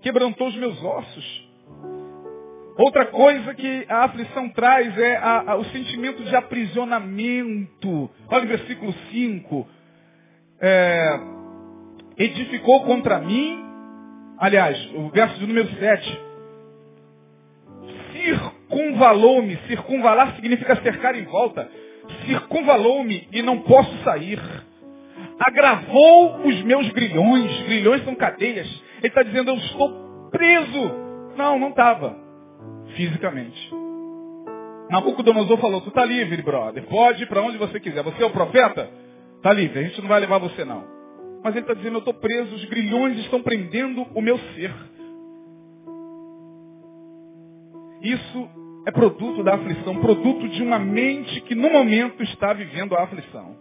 quebrantou 0.00 0.48
os 0.48 0.56
meus 0.56 0.82
ossos. 0.82 1.51
Outra 2.76 3.06
coisa 3.06 3.54
que 3.54 3.84
a 3.88 4.04
aflição 4.04 4.48
traz 4.50 4.96
é 4.98 5.16
a, 5.16 5.52
a, 5.52 5.56
o 5.56 5.64
sentimento 5.66 6.22
de 6.24 6.34
aprisionamento. 6.34 8.10
Olha 8.28 8.44
o 8.44 8.48
versículo 8.48 8.92
5. 9.10 9.68
É, 10.60 11.20
edificou 12.16 12.84
contra 12.84 13.18
mim, 13.18 13.62
aliás, 14.38 14.78
o 14.94 15.10
verso 15.10 15.38
de 15.38 15.46
número 15.46 15.68
7 15.68 16.20
circunvalou-me. 18.12 19.56
Circunvalar 19.66 20.34
significa 20.36 20.76
cercar 20.76 21.14
em 21.16 21.24
volta. 21.24 21.68
Circunvalou-me 22.26 23.28
e 23.32 23.42
não 23.42 23.60
posso 23.60 23.94
sair. 24.04 24.40
Agravou 25.38 26.46
os 26.46 26.62
meus 26.62 26.88
grilhões. 26.90 27.62
Grilhões 27.62 28.04
são 28.04 28.14
cadeias. 28.14 28.68
Ele 28.98 29.08
está 29.08 29.22
dizendo, 29.22 29.50
eu 29.50 29.56
estou 29.56 30.28
preso. 30.30 30.90
Não, 31.36 31.58
não 31.58 31.70
estava. 31.70 32.21
Fisicamente. 32.94 33.70
Nabucodonosor 34.90 35.58
falou, 35.58 35.80
tu 35.80 35.88
está 35.88 36.04
livre, 36.04 36.42
brother. 36.42 36.84
Pode 36.86 37.22
ir 37.22 37.26
para 37.26 37.40
onde 37.40 37.56
você 37.56 37.80
quiser. 37.80 38.02
Você 38.02 38.22
é 38.22 38.26
o 38.26 38.30
profeta? 38.30 38.90
Está 39.36 39.52
livre. 39.52 39.78
A 39.78 39.82
gente 39.82 40.00
não 40.02 40.08
vai 40.08 40.20
levar 40.20 40.38
você, 40.38 40.64
não. 40.64 40.84
Mas 41.42 41.54
ele 41.54 41.64
está 41.64 41.74
dizendo, 41.74 41.94
eu 41.94 42.00
estou 42.00 42.14
preso. 42.14 42.54
Os 42.54 42.64
grilhões 42.66 43.18
estão 43.18 43.42
prendendo 43.42 44.06
o 44.14 44.20
meu 44.20 44.38
ser. 44.54 44.72
Isso 48.02 48.48
é 48.86 48.90
produto 48.90 49.42
da 49.44 49.54
aflição, 49.54 49.96
produto 50.00 50.48
de 50.48 50.62
uma 50.62 50.78
mente 50.78 51.40
que 51.42 51.54
no 51.54 51.70
momento 51.70 52.22
está 52.22 52.52
vivendo 52.52 52.94
a 52.94 53.04
aflição. 53.04 53.56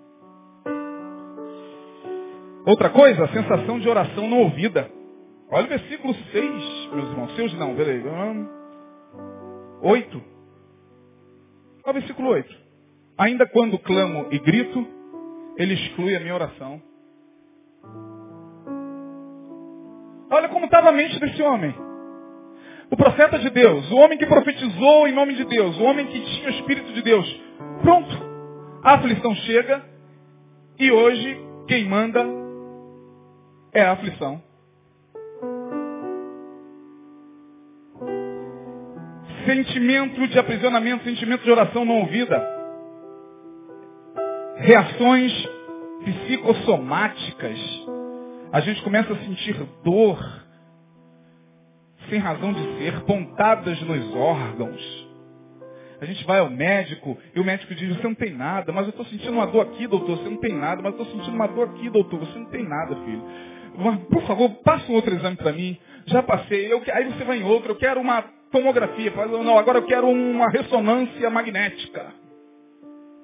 Outra 2.66 2.90
coisa, 2.90 3.24
a 3.24 3.28
sensação 3.30 3.80
de 3.80 3.88
oração 3.88 4.28
não 4.28 4.40
ouvida. 4.40 4.92
Olha 5.50 5.66
o 5.66 5.70
versículo 5.70 6.14
6, 6.32 6.90
meus 6.94 7.10
irmãos. 7.10 7.36
Seus 7.36 7.54
não, 7.54 7.76
peraí. 7.76 8.02
8. 9.82 10.22
Olha 11.84 11.92
o 11.92 11.94
versículo 11.94 12.30
8. 12.30 12.56
Ainda 13.18 13.46
quando 13.48 13.80
clamo 13.80 14.28
e 14.32 14.40
grito, 14.40 14.86
ele 15.58 15.74
exclui 15.74 16.16
a 16.16 16.20
minha 16.20 16.36
oração. 16.36 16.82
Olha 20.30 20.48
como 20.50 20.66
estava 20.66 20.90
a 20.90 20.92
mente 20.92 21.20
desse 21.20 21.42
homem. 21.42 21.76
O 22.90 22.96
profeta 22.96 23.40
de 23.40 23.50
Deus, 23.50 23.90
o 23.92 23.96
homem 23.98 24.18
que 24.18 24.26
profetizou 24.26 25.08
em 25.08 25.14
nome 25.14 25.36
de 25.36 25.46
Deus, 25.46 25.78
o 25.78 25.84
homem 25.84 26.06
que 26.08 26.20
tinha 26.20 26.48
o 26.48 26.52
Espírito 26.52 26.94
de 26.94 27.02
Deus. 27.02 27.42
Pronto. 27.82 28.32
A 28.84 28.96
aflição 28.96 29.34
chega 29.36 29.84
e 30.80 30.92
hoje 30.92 31.40
quem 31.68 31.86
manda 31.88 32.26
é 33.74 33.82
a 33.82 33.94
aflição. 33.94 34.42
Sentimento 39.46 40.28
de 40.28 40.38
aprisionamento, 40.38 41.04
sentimento 41.04 41.44
de 41.44 41.52
oração 41.52 41.84
não 41.84 42.00
ouvida. 42.00 42.42
Reações 44.58 45.50
psicossomáticas. 46.04 47.58
A 48.52 48.60
gente 48.60 48.82
começa 48.84 49.14
a 49.14 49.18
sentir 49.18 49.56
dor, 49.84 50.20
sem 52.10 52.20
razão 52.20 52.54
de 52.54 52.62
ser, 52.78 53.02
pontadas 53.02 53.82
nos 53.82 54.16
órgãos. 54.16 55.10
A 56.02 56.06
gente 56.06 56.26
vai 56.26 56.40
ao 56.40 56.50
médico 56.50 57.18
e 57.36 57.40
o 57.40 57.44
médico 57.44 57.74
diz, 57.76 57.96
você 57.96 58.08
não 58.08 58.16
tem 58.16 58.34
nada, 58.34 58.72
mas 58.72 58.86
eu 58.86 58.90
estou 58.90 59.06
sentindo 59.06 59.34
uma 59.34 59.46
dor 59.46 59.62
aqui, 59.62 59.88
doutor, 59.88 60.18
você 60.18 60.30
não 60.30 60.38
tem 60.38 60.54
nada, 60.54 60.82
mas 60.82 60.94
eu 60.94 61.02
estou 61.02 61.16
sentindo 61.16 61.36
uma 61.36 61.48
dor 61.48 61.70
aqui, 61.70 61.90
doutor, 61.90 62.20
você 62.20 62.38
não 62.38 62.46
tem 62.46 62.68
nada, 62.68 62.96
filho. 62.96 63.24
Por 64.10 64.24
favor, 64.24 64.50
passa 64.64 64.92
um 64.92 64.96
outro 64.96 65.14
exame 65.14 65.38
para 65.38 65.54
mim. 65.54 65.78
Já 66.08 66.22
passei. 66.22 66.72
Eu, 66.72 66.82
aí 66.94 67.06
você 67.06 67.24
vai 67.24 67.40
em 67.40 67.44
outro, 67.44 67.72
eu 67.72 67.76
quero 67.76 68.02
uma 68.02 68.24
tomografia. 68.52 69.12
Faz, 69.12 69.32
não, 69.32 69.58
agora 69.58 69.80
eu 69.80 69.86
quero 69.86 70.08
uma 70.08 70.50
ressonância 70.50 71.30
magnética. 71.30 72.14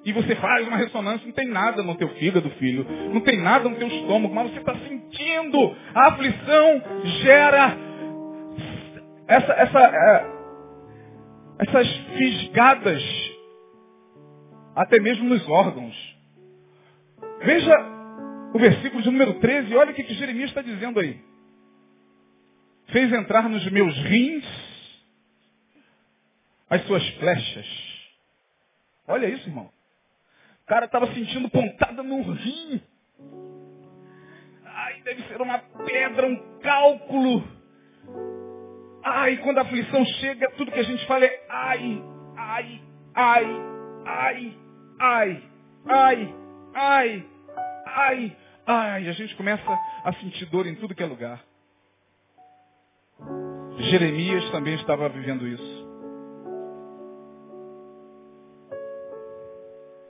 E 0.04 0.12
você 0.12 0.34
faz 0.36 0.66
uma 0.66 0.76
ressonância, 0.76 1.26
não 1.26 1.34
tem 1.34 1.48
nada 1.48 1.82
no 1.82 1.94
teu 1.96 2.08
fígado, 2.10 2.48
filho. 2.52 2.86
Não 3.12 3.20
tem 3.20 3.38
nada 3.40 3.68
no 3.68 3.76
teu 3.76 3.88
estômago, 3.88 4.34
mas 4.34 4.50
você 4.50 4.58
está 4.58 4.74
sentindo. 4.74 5.76
A 5.94 6.08
aflição 6.08 6.82
gera 7.22 7.76
essa, 9.26 9.52
essa, 9.52 9.80
é, 9.80 10.26
essas 11.58 11.88
fisgadas, 12.16 13.02
até 14.74 14.98
mesmo 14.98 15.28
nos 15.28 15.46
órgãos. 15.48 16.16
Veja 17.42 17.74
o 18.54 18.58
versículo 18.58 19.02
de 19.02 19.10
número 19.10 19.34
13, 19.34 19.76
olha 19.76 19.90
o 19.90 19.94
que, 19.94 20.04
que 20.04 20.14
Jeremias 20.14 20.48
está 20.48 20.62
dizendo 20.62 21.00
aí. 21.00 21.20
Fez 22.86 23.12
entrar 23.12 23.48
nos 23.48 23.70
meus 23.70 23.94
rins 24.04 24.67
as 26.70 26.84
suas 26.86 27.06
flechas. 27.16 27.66
Olha 29.06 29.26
isso, 29.26 29.48
irmão. 29.48 29.70
O 30.62 30.66
cara 30.66 30.84
estava 30.84 31.12
sentindo 31.14 31.48
pontada 31.48 32.02
no 32.02 32.32
rim. 32.32 32.82
Ai, 34.64 35.00
deve 35.02 35.22
ser 35.28 35.40
uma 35.40 35.58
pedra, 35.58 36.26
um 36.26 36.58
cálculo. 36.60 37.42
Ai, 39.02 39.38
quando 39.38 39.58
a 39.58 39.62
aflição 39.62 40.04
chega, 40.04 40.50
tudo 40.52 40.70
que 40.70 40.78
a 40.78 40.84
gente 40.84 41.06
fala 41.06 41.24
é 41.24 41.46
ai, 41.48 42.02
ai, 42.36 42.82
ai, 43.14 43.46
ai, 44.04 44.56
ai, 45.00 45.42
ai, 45.88 46.34
ai, 46.74 47.24
ai, 47.86 48.36
ai. 48.66 49.08
A 49.08 49.12
gente 49.12 49.34
começa 49.36 49.64
a 50.04 50.12
sentir 50.14 50.44
dor 50.46 50.66
em 50.66 50.74
tudo 50.74 50.94
que 50.94 51.02
é 51.02 51.06
lugar. 51.06 51.42
Jeremias 53.78 54.50
também 54.50 54.74
estava 54.74 55.08
vivendo 55.08 55.46
isso. 55.46 55.77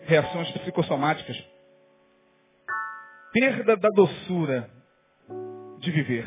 Reações 0.09 0.51
psicossomáticas. 0.53 1.37
Perda 3.33 3.77
da 3.77 3.89
doçura 3.91 4.71
de 5.79 5.91
viver. 5.91 6.27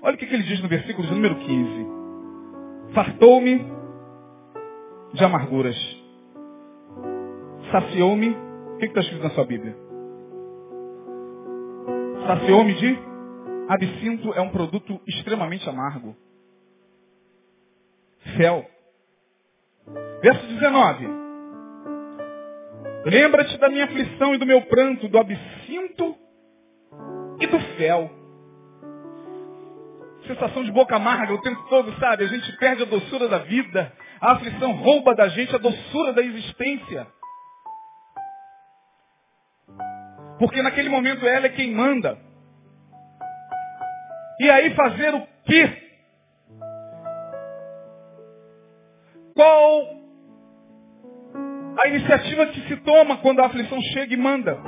Olha 0.00 0.14
o 0.14 0.18
que, 0.18 0.24
ele 0.24 0.42
diz 0.42 0.60
no 0.60 0.68
versículo 0.68 1.06
de 1.06 1.14
número 1.14 1.36
15. 1.36 1.86
Fartou-me 2.94 3.64
de 5.12 5.22
amarguras. 5.22 5.76
Saciou-me. 7.70 8.30
O 8.30 8.78
que 8.78 8.86
está 8.86 9.00
escrito 9.00 9.22
na 9.22 9.30
sua 9.30 9.44
Bíblia? 9.44 9.76
Saciou-me 12.26 12.74
de 12.74 12.98
absinto 13.68 14.32
é 14.32 14.40
um 14.40 14.50
produto 14.50 15.00
extremamente 15.06 15.68
amargo. 15.68 16.16
Fel. 18.36 18.66
Verso 20.22 20.46
19. 20.46 21.21
Lembra-te 23.04 23.56
da 23.58 23.68
minha 23.68 23.84
aflição 23.84 24.34
e 24.34 24.38
do 24.38 24.46
meu 24.46 24.62
pranto, 24.62 25.08
do 25.08 25.18
absinto 25.18 26.16
e 27.40 27.46
do 27.46 27.60
fel. 27.76 28.10
Sensação 30.26 30.62
de 30.62 30.70
boca 30.70 30.94
amarga 30.94 31.34
o 31.34 31.40
tempo 31.40 31.60
todo, 31.68 31.92
sabe? 31.98 32.24
A 32.24 32.28
gente 32.28 32.56
perde 32.58 32.82
a 32.82 32.86
doçura 32.86 33.28
da 33.28 33.38
vida. 33.38 33.92
A 34.20 34.32
aflição 34.32 34.72
rouba 34.72 35.16
da 35.16 35.28
gente 35.28 35.54
a 35.54 35.58
doçura 35.58 36.12
da 36.12 36.22
existência. 36.22 37.06
Porque 40.38 40.62
naquele 40.62 40.88
momento 40.88 41.26
ela 41.26 41.46
é 41.46 41.50
quem 41.50 41.74
manda. 41.74 42.16
E 44.38 44.48
aí 44.48 44.74
fazer 44.74 45.14
o 45.14 45.26
quê? 45.44 45.82
Qual 49.34 50.01
a 51.78 51.88
iniciativa 51.88 52.46
que 52.46 52.60
se 52.68 52.76
toma 52.78 53.18
quando 53.18 53.40
a 53.40 53.46
aflição 53.46 53.80
chega 53.92 54.14
e 54.14 54.16
manda. 54.16 54.58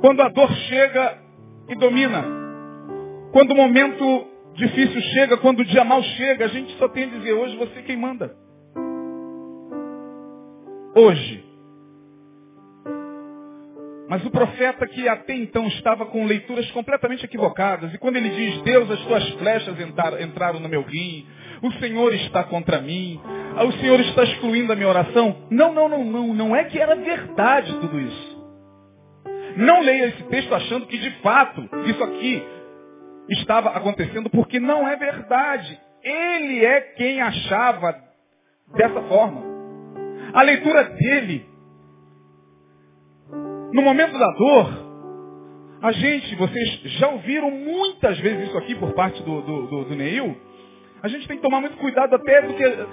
Quando 0.00 0.20
a 0.22 0.28
dor 0.28 0.50
chega 0.52 1.18
e 1.68 1.74
domina. 1.76 2.24
Quando 3.32 3.52
o 3.52 3.56
momento 3.56 4.26
difícil 4.54 5.00
chega, 5.00 5.36
quando 5.38 5.60
o 5.60 5.64
dia 5.64 5.84
mal 5.84 6.02
chega, 6.02 6.44
a 6.44 6.48
gente 6.48 6.76
só 6.76 6.88
tem 6.88 7.04
a 7.04 7.18
dizer, 7.18 7.32
hoje 7.32 7.56
você 7.56 7.78
é 7.78 7.82
quem 7.82 7.96
manda. 7.96 8.36
Hoje. 10.94 11.41
Mas 14.12 14.26
o 14.26 14.30
profeta 14.30 14.86
que 14.86 15.08
até 15.08 15.34
então 15.34 15.66
estava 15.68 16.04
com 16.04 16.26
leituras 16.26 16.70
completamente 16.72 17.24
equivocadas, 17.24 17.94
e 17.94 17.96
quando 17.96 18.16
ele 18.16 18.28
diz, 18.28 18.60
Deus, 18.60 18.90
as 18.90 19.00
tuas 19.06 19.26
flechas 19.38 19.74
entraram 20.20 20.60
no 20.60 20.68
meu 20.68 20.82
rim, 20.82 21.26
o 21.62 21.72
Senhor 21.80 22.12
está 22.16 22.44
contra 22.44 22.82
mim, 22.82 23.18
o 23.66 23.72
Senhor 23.80 23.98
está 24.00 24.22
excluindo 24.24 24.70
a 24.70 24.76
minha 24.76 24.90
oração. 24.90 25.46
Não, 25.50 25.72
não, 25.72 25.88
não, 25.88 26.04
não. 26.04 26.34
Não 26.34 26.54
é 26.54 26.64
que 26.64 26.78
era 26.78 26.94
verdade 26.94 27.72
tudo 27.80 27.98
isso. 27.98 28.44
Não 29.56 29.80
leia 29.80 30.08
esse 30.08 30.24
texto 30.24 30.54
achando 30.54 30.86
que 30.86 30.98
de 30.98 31.10
fato 31.22 31.66
isso 31.86 32.04
aqui 32.04 32.44
estava 33.30 33.70
acontecendo, 33.70 34.28
porque 34.28 34.60
não 34.60 34.86
é 34.86 34.94
verdade. 34.94 35.80
Ele 36.04 36.62
é 36.66 36.82
quem 36.98 37.22
achava 37.22 37.96
dessa 38.76 39.00
forma. 39.04 39.42
A 40.34 40.42
leitura 40.42 40.84
dele, 40.84 41.46
no 43.72 43.82
momento 43.82 44.18
da 44.18 44.30
dor, 44.32 44.92
a 45.82 45.92
gente, 45.92 46.36
vocês 46.36 46.80
já 46.98 47.08
ouviram 47.08 47.50
muitas 47.50 48.18
vezes 48.20 48.48
isso 48.48 48.58
aqui 48.58 48.74
por 48.76 48.92
parte 48.92 49.22
do, 49.22 49.40
do, 49.42 49.66
do, 49.66 49.84
do 49.86 49.94
Neil, 49.94 50.36
a 51.02 51.08
gente 51.08 51.26
tem 51.26 51.36
que 51.36 51.42
tomar 51.42 51.60
muito 51.60 51.76
cuidado 51.78 52.14
até 52.14 52.42
do 52.42 52.54
que 52.54 52.86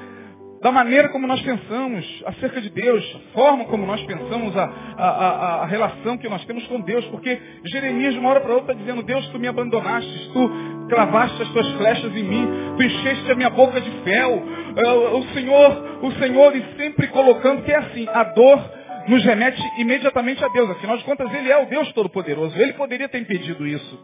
da 0.61 0.71
maneira 0.71 1.07
como 1.09 1.25
nós 1.25 1.41
pensamos 1.41 2.23
acerca 2.25 2.59
de 2.59 2.69
Deus, 2.69 3.15
a 3.15 3.33
forma 3.33 3.65
como 3.65 3.85
nós 3.85 4.01
pensamos, 4.03 4.55
a, 4.57 4.63
a, 4.97 5.07
a, 5.07 5.63
a 5.63 5.65
relação 5.65 6.17
que 6.17 6.27
nós 6.27 6.43
temos 6.45 6.65
com 6.67 6.81
Deus, 6.81 7.05
porque 7.05 7.39
Jeremias 7.71 8.13
de 8.13 8.19
uma 8.19 8.29
hora 8.29 8.41
para 8.41 8.53
outra 8.53 8.73
está 8.73 8.83
dizendo, 8.83 9.03
Deus, 9.03 9.25
tu 9.29 9.39
me 9.39 9.47
abandonaste, 9.47 10.31
tu 10.33 10.51
clavaste 10.89 11.41
as 11.43 11.49
tuas 11.49 11.69
flechas 11.73 12.13
em 12.13 12.23
mim, 12.23 12.47
tu 12.75 12.83
encheste 12.83 13.31
a 13.31 13.35
minha 13.35 13.49
boca 13.49 13.79
de 13.79 13.91
fel, 14.03 14.43
é, 14.75 14.91
o 14.91 15.23
Senhor, 15.33 15.99
o 16.01 16.11
Senhor, 16.13 16.55
e 16.55 16.63
sempre 16.75 17.07
colocando 17.07 17.61
que 17.63 17.71
é 17.71 17.77
assim, 17.77 18.05
a 18.09 18.23
dor 18.23 18.78
nos 19.09 19.25
remete 19.25 19.59
imediatamente 19.79 20.43
a 20.45 20.47
Deus, 20.49 20.69
afinal 20.69 20.95
de 20.97 21.03
contas 21.03 21.33
ele 21.33 21.51
é 21.51 21.57
o 21.57 21.65
Deus 21.65 21.91
Todo-Poderoso, 21.93 22.55
ele 22.61 22.73
poderia 22.73 23.09
ter 23.09 23.19
impedido 23.19 23.65
isso. 23.65 23.99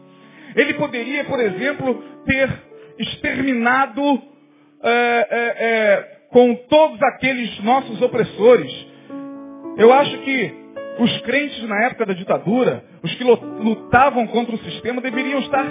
Ele 0.54 0.74
poderia, 0.74 1.24
por 1.24 1.38
exemplo, 1.38 2.02
ter 2.24 2.50
exterminado 2.98 4.22
é, 4.82 4.90
é, 4.90 5.28
é, 5.30 6.16
com 6.30 6.54
todos 6.68 7.00
aqueles 7.02 7.62
nossos 7.62 8.02
opressores. 8.02 8.72
Eu 9.78 9.92
acho 9.92 10.18
que 10.18 10.54
os 10.98 11.20
crentes 11.20 11.62
na 11.68 11.84
época 11.84 12.06
da 12.06 12.14
ditadura, 12.14 12.82
os 13.02 13.14
que 13.14 13.22
lutavam 13.22 14.26
contra 14.26 14.54
o 14.54 14.58
sistema, 14.58 15.00
deveriam 15.00 15.38
estar 15.40 15.66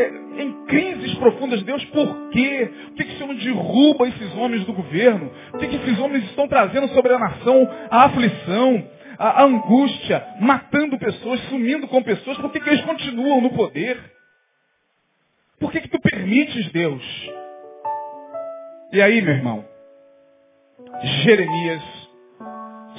é, 0.00 0.42
em 0.42 0.64
crises 0.66 1.14
profundas. 1.14 1.62
Deus, 1.62 1.84
por 1.86 2.30
quê? 2.30 2.70
Por 2.86 2.94
que, 2.96 3.04
que 3.04 3.14
o 3.14 3.18
Senhor 3.18 3.34
derruba 3.34 4.08
esses 4.08 4.36
homens 4.36 4.64
do 4.64 4.72
governo? 4.72 5.30
Por 5.50 5.60
que, 5.60 5.68
que 5.68 5.76
esses 5.76 5.98
homens 5.98 6.24
estão 6.24 6.48
trazendo 6.48 6.88
sobre 6.88 7.12
a 7.12 7.18
nação 7.18 7.68
a 7.90 8.04
aflição, 8.04 8.88
a, 9.18 9.42
a 9.42 9.44
angústia, 9.44 10.24
matando 10.40 10.98
pessoas, 10.98 11.40
sumindo 11.48 11.86
com 11.88 12.02
pessoas? 12.02 12.38
Por 12.38 12.50
que, 12.52 12.60
que 12.60 12.70
eles 12.70 12.84
continuam 12.84 13.40
no 13.40 13.50
poder? 13.50 13.98
Por 15.58 15.70
que, 15.70 15.80
que 15.80 15.88
tu 15.88 16.00
permites, 16.00 16.70
Deus? 16.72 17.02
E 18.92 19.00
aí, 19.00 19.20
meu 19.20 19.34
irmão, 19.34 19.64
Jeremias 21.22 21.82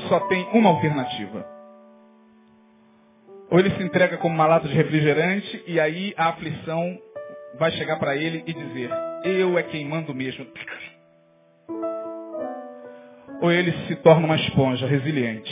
só 0.07 0.19
tem 0.27 0.47
uma 0.53 0.69
alternativa. 0.69 1.60
Ou 3.51 3.59
ele 3.59 3.69
se 3.71 3.83
entrega 3.83 4.17
como 4.17 4.33
uma 4.33 4.47
lata 4.47 4.65
de 4.65 4.73
refrigerante 4.73 5.61
e 5.67 5.77
aí 5.77 6.13
a 6.15 6.29
aflição 6.29 6.97
vai 7.59 7.69
chegar 7.71 7.99
para 7.99 8.15
ele 8.15 8.41
e 8.47 8.53
dizer, 8.53 8.89
eu 9.25 9.57
é 9.57 9.63
quem 9.63 9.85
mando 9.85 10.15
mesmo. 10.15 10.47
Ou 13.41 13.51
ele 13.51 13.73
se 13.87 13.95
torna 13.97 14.25
uma 14.25 14.37
esponja 14.37 14.87
resiliente. 14.87 15.51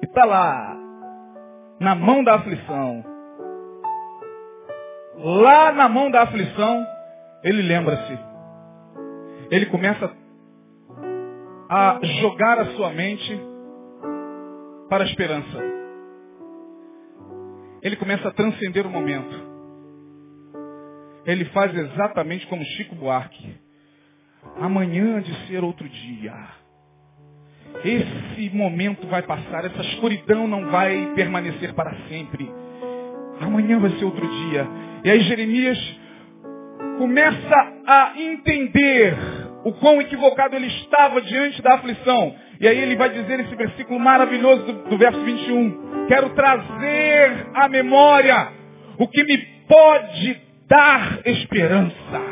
E 0.00 0.04
está 0.04 0.24
lá, 0.26 0.76
na 1.80 1.96
mão 1.96 2.22
da 2.22 2.36
aflição. 2.36 3.04
Lá 5.16 5.72
na 5.72 5.88
mão 5.88 6.08
da 6.08 6.22
aflição, 6.22 6.86
ele 7.42 7.62
lembra-se. 7.62 8.18
Ele 9.50 9.66
começa 9.66 10.08
a 11.68 11.98
jogar 12.20 12.60
a 12.60 12.66
sua 12.76 12.90
mente 12.90 13.51
para 14.88 15.04
a 15.04 15.06
esperança. 15.06 15.58
Ele 17.82 17.96
começa 17.96 18.28
a 18.28 18.32
transcender 18.32 18.86
o 18.86 18.90
momento. 18.90 19.52
ele 21.24 21.44
faz 21.46 21.74
exatamente 21.76 22.46
como 22.48 22.64
Chico 22.64 22.94
Buarque. 22.94 23.56
Amanhã 24.60 25.20
de 25.20 25.34
ser 25.46 25.62
outro 25.62 25.88
dia. 25.88 26.34
Esse 27.84 28.50
momento 28.54 29.06
vai 29.06 29.22
passar, 29.22 29.64
essa 29.64 29.82
escuridão 29.82 30.46
não 30.46 30.70
vai 30.70 31.12
permanecer 31.14 31.74
para 31.74 31.94
sempre. 32.08 32.50
Amanhã 33.40 33.78
vai 33.78 33.90
ser 33.98 34.04
outro 34.04 34.26
dia. 34.26 34.66
E 35.04 35.10
aí 35.10 35.20
Jeremias 35.20 35.78
começa 36.98 37.72
a 37.86 38.12
entender 38.16 39.16
o 39.64 39.72
quão 39.72 40.00
equivocado 40.00 40.54
ele 40.54 40.66
estava 40.66 41.20
diante 41.22 41.62
da 41.62 41.74
aflição. 41.74 42.34
E 42.62 42.68
aí 42.68 42.78
ele 42.78 42.94
vai 42.94 43.10
dizer 43.10 43.40
esse 43.40 43.56
versículo 43.56 43.98
maravilhoso 43.98 44.62
do, 44.62 44.72
do 44.90 44.96
verso 44.96 45.20
21. 45.20 46.06
Quero 46.06 46.30
trazer 46.30 47.48
à 47.54 47.68
memória 47.68 48.52
o 48.98 49.08
que 49.08 49.24
me 49.24 49.36
pode 49.66 50.40
dar 50.68 51.26
esperança. 51.26 52.22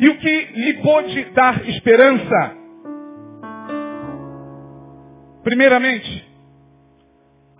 E 0.00 0.08
o 0.08 0.18
que 0.18 0.40
lhe 0.54 0.82
pode 0.82 1.24
dar 1.26 1.68
esperança? 1.68 2.56
Primeiramente, 5.44 6.28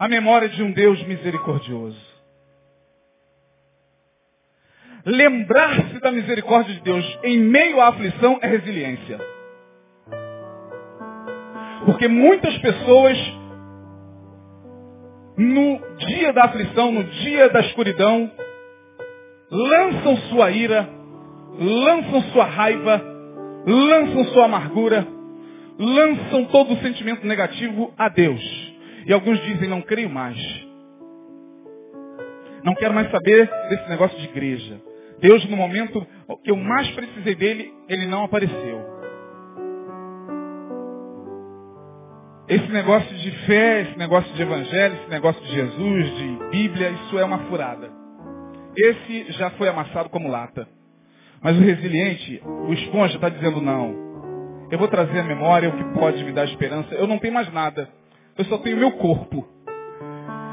a 0.01 0.09
memória 0.09 0.49
de 0.49 0.61
um 0.61 0.73
Deus 0.73 1.01
misericordioso. 1.05 2.09
Lembrar-se 5.07 6.01
da 6.01 6.11
misericórdia 6.11 6.75
de 6.75 6.81
Deus 6.81 7.19
em 7.23 7.39
meio 7.39 7.81
à 7.81 7.89
aflição 7.89 8.41
é 8.43 8.49
resiliência. 8.49 9.38
Porque 11.89 12.07
muitas 12.07 12.55
pessoas, 12.59 13.17
no 15.39 15.81
dia 15.97 16.35
da 16.35 16.45
aflição, 16.45 16.93
no 16.93 17.03
dia 17.03 17.49
da 17.49 17.61
escuridão, 17.61 18.31
lançam 19.51 20.17
sua 20.29 20.51
ira, 20.51 20.87
lançam 21.59 22.21
sua 22.25 22.45
raiva, 22.45 23.03
lançam 23.67 24.23
sua 24.27 24.45
amargura, 24.45 25.09
lançam 25.79 26.45
todo 26.45 26.75
o 26.75 26.81
sentimento 26.83 27.27
negativo 27.27 27.91
a 27.97 28.11
Deus. 28.11 28.43
E 29.07 29.13
alguns 29.15 29.41
dizem, 29.45 29.67
não 29.67 29.81
creio 29.81 30.11
mais. 30.11 30.37
Não 32.65 32.75
quero 32.75 32.93
mais 32.93 33.11
saber 33.11 33.51
desse 33.71 33.89
negócio 33.89 34.19
de 34.19 34.27
igreja. 34.27 34.79
Deus, 35.21 35.43
no 35.49 35.57
momento 35.57 36.07
que 36.45 36.51
eu 36.51 36.57
mais 36.57 36.91
precisei 36.91 37.35
dele, 37.35 37.73
ele 37.89 38.05
não 38.05 38.25
apareceu. 38.25 38.98
Esse 42.49 42.73
negócio 42.73 43.15
de 43.15 43.31
fé, 43.47 43.83
esse 43.83 43.99
negócio 43.99 44.33
de 44.33 44.41
evangelho, 44.41 44.95
esse 44.95 45.11
negócio 45.11 45.43
de 45.43 45.53
Jesus, 45.53 46.17
de 46.17 46.39
Bíblia, 46.51 46.91
isso 46.91 47.19
é 47.19 47.25
uma 47.25 47.41
furada. 47.41 47.91
Esse 48.75 49.33
já 49.33 49.51
foi 49.51 49.69
amassado 49.69 50.09
como 50.09 50.31
lata. 50.31 50.67
Mas 51.43 51.57
o 51.59 51.61
resiliente, 51.61 52.41
o 52.45 52.73
esponja, 52.73 53.17
está 53.17 53.29
dizendo 53.29 53.61
não. 53.61 54.09
Eu 54.71 54.79
vou 54.79 54.89
trazer 54.89 55.19
à 55.19 55.25
memória 55.25 55.69
o 55.69 55.77
que 55.77 55.99
pode 55.99 56.25
me 56.25 56.33
dar 56.33 56.45
esperança. 56.47 56.95
Eu 56.95 57.07
não 57.07 57.19
tenho 57.19 57.35
mais 57.35 57.53
nada. 57.53 57.89
Eu 58.37 58.45
só 58.47 58.57
tenho 58.59 58.79
meu 58.79 58.93
corpo. 58.93 59.47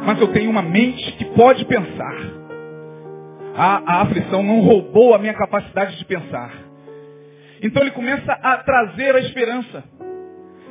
Mas 0.06 0.20
eu 0.20 0.28
tenho 0.34 0.50
uma 0.50 0.62
mente 0.62 1.14
que 1.14 1.26
pode 1.26 1.64
pensar. 1.64 2.16
A, 3.56 3.94
a 3.94 4.02
aflição 4.02 4.44
não 4.44 4.60
roubou 4.60 5.16
a 5.16 5.18
minha 5.18 5.34
capacidade 5.34 5.98
de 5.98 6.04
pensar. 6.04 6.52
Então 7.62 7.82
ele 7.82 7.92
começa 7.92 8.34
a 8.34 8.58
trazer 8.58 9.16
a 9.16 9.20
esperança. 9.20 9.84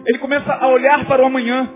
Ele 0.07 0.19
começa 0.19 0.53
a 0.53 0.69
olhar 0.69 1.05
para 1.07 1.23
o 1.23 1.27
amanhã. 1.27 1.69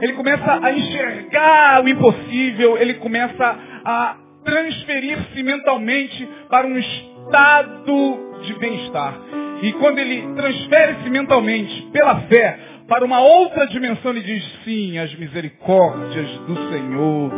Ele 0.00 0.12
começa 0.14 0.60
a 0.64 0.72
enxergar 0.72 1.84
o 1.84 1.88
impossível. 1.88 2.78
Ele 2.78 2.94
começa 2.94 3.56
a 3.84 4.16
transferir-se 4.44 5.42
mentalmente 5.42 6.28
para 6.48 6.66
um 6.66 6.78
estado 6.78 8.28
de 8.42 8.54
bem-estar. 8.54 9.14
E 9.62 9.72
quando 9.74 9.98
ele 9.98 10.34
transfere-se 10.34 11.10
mentalmente 11.10 11.82
pela 11.92 12.20
fé 12.22 12.58
para 12.86 13.04
uma 13.04 13.20
outra 13.20 13.66
dimensão, 13.66 14.12
ele 14.12 14.22
diz, 14.22 14.60
sim, 14.64 14.98
as 14.98 15.14
misericórdias 15.16 16.26
do 16.46 16.56
Senhor 16.70 17.32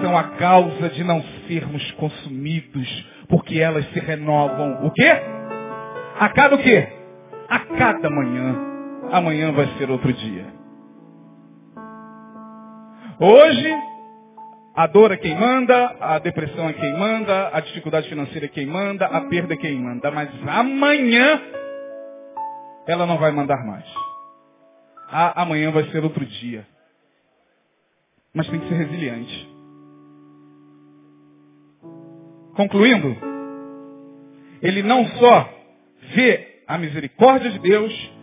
são 0.00 0.16
a 0.16 0.24
causa 0.38 0.88
de 0.90 1.04
não 1.04 1.22
sermos 1.46 1.90
consumidos, 1.92 3.06
porque 3.28 3.58
elas 3.58 3.84
se 3.92 4.00
renovam. 4.00 4.86
O 4.86 4.90
quê? 4.90 5.10
A 6.18 6.28
cada 6.30 6.54
o 6.54 6.58
quê? 6.58 6.88
A 7.48 7.58
cada 7.58 8.08
manhã. 8.08 8.73
Amanhã 9.12 9.52
vai 9.52 9.66
ser 9.78 9.90
outro 9.90 10.12
dia. 10.12 10.46
Hoje 13.20 13.74
a 14.74 14.88
dor 14.88 15.12
é 15.12 15.16
quem 15.16 15.38
manda, 15.38 15.96
a 16.00 16.18
depressão 16.18 16.68
é 16.68 16.72
quem 16.72 16.98
manda, 16.98 17.50
a 17.52 17.60
dificuldade 17.60 18.08
financeira 18.08 18.46
é 18.46 18.48
quem 18.48 18.66
manda, 18.66 19.06
a 19.06 19.20
perda 19.22 19.54
é 19.54 19.56
quem 19.56 19.76
manda. 19.76 20.10
Mas 20.10 20.28
amanhã 20.48 21.40
ela 22.86 23.06
não 23.06 23.16
vai 23.18 23.30
mandar 23.30 23.64
mais. 23.64 23.84
Ah, 25.08 25.42
amanhã 25.42 25.70
vai 25.70 25.84
ser 25.90 26.02
outro 26.02 26.26
dia. 26.26 26.66
Mas 28.34 28.48
tem 28.48 28.58
que 28.58 28.68
ser 28.68 28.74
resiliente. 28.74 29.48
Concluindo, 32.56 33.16
ele 34.60 34.82
não 34.82 35.06
só 35.06 35.48
vê 36.14 36.62
a 36.66 36.78
misericórdia 36.78 37.50
de 37.50 37.58
Deus, 37.60 38.13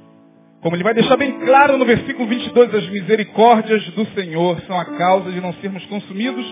como 0.61 0.75
ele 0.75 0.83
vai 0.83 0.93
deixar 0.93 1.17
bem 1.17 1.31
claro 1.39 1.77
no 1.77 1.85
versículo 1.85 2.27
22, 2.27 2.75
as 2.75 2.89
misericórdias 2.89 3.83
do 3.89 4.05
Senhor 4.13 4.61
são 4.61 4.79
a 4.79 4.85
causa 4.85 5.31
de 5.31 5.41
não 5.41 5.53
sermos 5.55 5.83
consumidos, 5.87 6.45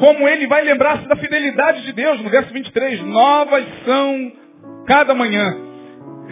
como 0.00 0.28
ele 0.28 0.46
vai 0.48 0.64
lembrar-se 0.64 1.06
da 1.06 1.14
fidelidade 1.16 1.82
de 1.82 1.92
Deus 1.92 2.20
no 2.20 2.28
verso 2.28 2.52
23, 2.52 3.00
novas 3.02 3.64
são 3.84 4.32
cada 4.86 5.14
manhã, 5.14 5.56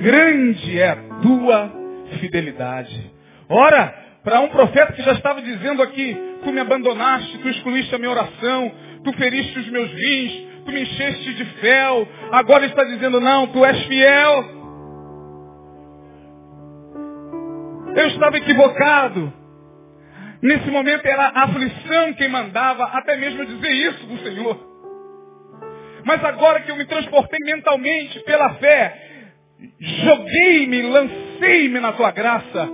grande 0.03 0.81
é 0.81 0.91
a 0.91 0.97
tua 1.23 1.73
fidelidade. 2.19 3.13
Ora, 3.49 3.95
para 4.25 4.41
um 4.41 4.49
profeta 4.49 4.93
que 4.93 5.03
já 5.03 5.13
estava 5.13 5.41
dizendo 5.43 5.81
aqui, 5.81 6.17
tu 6.43 6.53
me 6.53 6.61
abandonaste, 6.61 7.39
tu 7.39 7.49
excluíste 7.49 7.95
a 7.95 7.99
minha 7.99 8.11
oração, 8.11 8.73
tu 9.05 9.13
feriste 9.13 9.61
os 9.61 9.69
meus 9.69 9.93
rins, 9.93 10.33
tu 10.65 10.73
me 10.73 10.83
encheste 10.83 11.35
de 11.35 11.45
fel, 11.61 12.09
agora 12.33 12.65
ele 12.65 12.73
está 12.73 12.83
dizendo, 12.83 13.21
não, 13.21 13.47
tu 13.47 13.65
és 13.65 13.81
fiel, 13.85 14.62
Eu 17.95 18.07
estava 18.09 18.39
equivocado. 18.39 19.33
Nesse 20.43 20.71
momento 20.71 21.07
era 21.07 21.29
a 21.29 21.45
aflição 21.45 22.15
quem 22.15 22.29
mandava 22.29 22.85
até 22.85 23.17
mesmo 23.17 23.45
dizer 23.47 23.71
isso 23.71 24.07
do 24.07 24.19
Senhor. 24.19 24.73
Mas 26.05 26.25
agora 26.25 26.61
que 26.61 26.71
eu 26.71 26.77
me 26.77 26.85
transportei 26.85 27.39
mentalmente 27.45 28.19
pela 28.21 28.55
fé, 28.55 29.13
joguei-me, 29.79 30.83
lancei-me 30.83 31.79
na 31.79 31.93
tua 31.93 32.11
graça, 32.11 32.69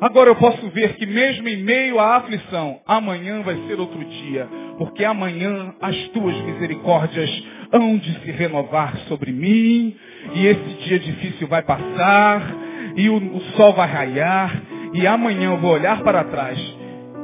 agora 0.00 0.30
eu 0.30 0.36
posso 0.36 0.68
ver 0.70 0.96
que 0.96 1.06
mesmo 1.06 1.48
em 1.48 1.58
meio 1.58 2.00
à 2.00 2.16
aflição, 2.16 2.80
amanhã 2.84 3.42
vai 3.42 3.54
ser 3.68 3.78
outro 3.78 4.04
dia, 4.04 4.48
porque 4.76 5.04
amanhã 5.04 5.74
as 5.80 5.96
tuas 6.08 6.36
misericórdias 6.42 7.30
hão 7.72 7.96
de 7.96 8.12
se 8.20 8.30
renovar 8.32 8.96
sobre 9.06 9.30
mim, 9.30 9.96
e 10.34 10.46
esse 10.46 10.74
dia 10.84 10.98
difícil 10.98 11.46
vai 11.46 11.62
passar, 11.62 12.42
e 12.98 13.08
o, 13.08 13.16
o 13.16 13.40
sol 13.56 13.72
vai 13.74 13.88
raiar, 13.88 14.60
e 14.92 15.06
amanhã 15.06 15.52
eu 15.52 15.58
vou 15.58 15.70
olhar 15.70 16.02
para 16.02 16.24
trás 16.24 16.58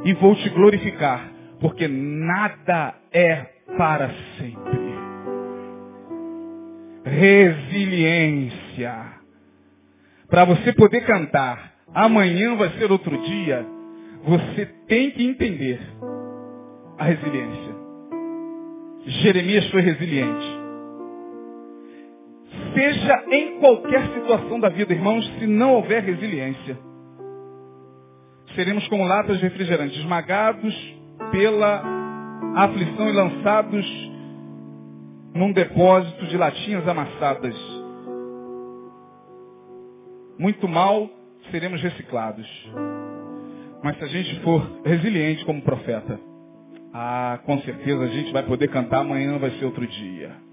e 0.05 0.13
vou 0.13 0.33
te 0.35 0.47
glorificar, 0.49 1.29
porque 1.59 1.85
nada 1.85 2.95
é 3.11 3.45
para 3.77 4.09
sempre. 4.37 4.95
Resiliência. 7.03 8.95
Para 10.29 10.45
você 10.45 10.71
poder 10.71 11.01
cantar, 11.01 11.73
amanhã 11.93 12.55
vai 12.55 12.69
ser 12.77 12.89
outro 12.89 13.17
dia, 13.23 13.65
você 14.23 14.65
tem 14.87 15.11
que 15.11 15.25
entender 15.25 15.79
a 16.97 17.03
resiliência. 17.03 17.75
Jeremias 19.07 19.69
foi 19.71 19.81
resiliente. 19.81 20.54
Seja 22.75 23.25
em 23.31 23.57
qualquer 23.59 24.05
situação 24.13 24.59
da 24.59 24.67
vida, 24.67 24.93
irmãos, 24.93 25.25
se 25.39 25.47
não 25.47 25.75
houver 25.75 26.03
resiliência, 26.03 26.77
seremos 28.53 28.85
como 28.89 29.05
latas 29.05 29.37
de 29.37 29.43
refrigerante, 29.43 29.97
esmagados 29.97 30.75
pela 31.31 31.81
aflição 32.55 33.09
e 33.09 33.13
lançados 33.13 34.11
num 35.33 35.53
depósito 35.53 36.27
de 36.27 36.37
latinhas 36.37 36.85
amassadas. 36.85 37.55
Muito 40.37 40.67
mal 40.67 41.09
seremos 41.51 41.81
reciclados. 41.81 42.47
Mas 43.81 43.97
se 43.97 44.03
a 44.03 44.07
gente 44.07 44.39
for 44.41 44.61
resiliente 44.83 45.45
como 45.45 45.61
profeta, 45.61 46.19
ah, 46.93 47.39
com 47.45 47.57
certeza 47.61 48.03
a 48.03 48.07
gente 48.07 48.33
vai 48.33 48.43
poder 48.43 48.67
cantar 48.67 48.99
amanhã 48.99 49.37
vai 49.37 49.51
ser 49.51 49.65
outro 49.65 49.87
dia. 49.87 50.44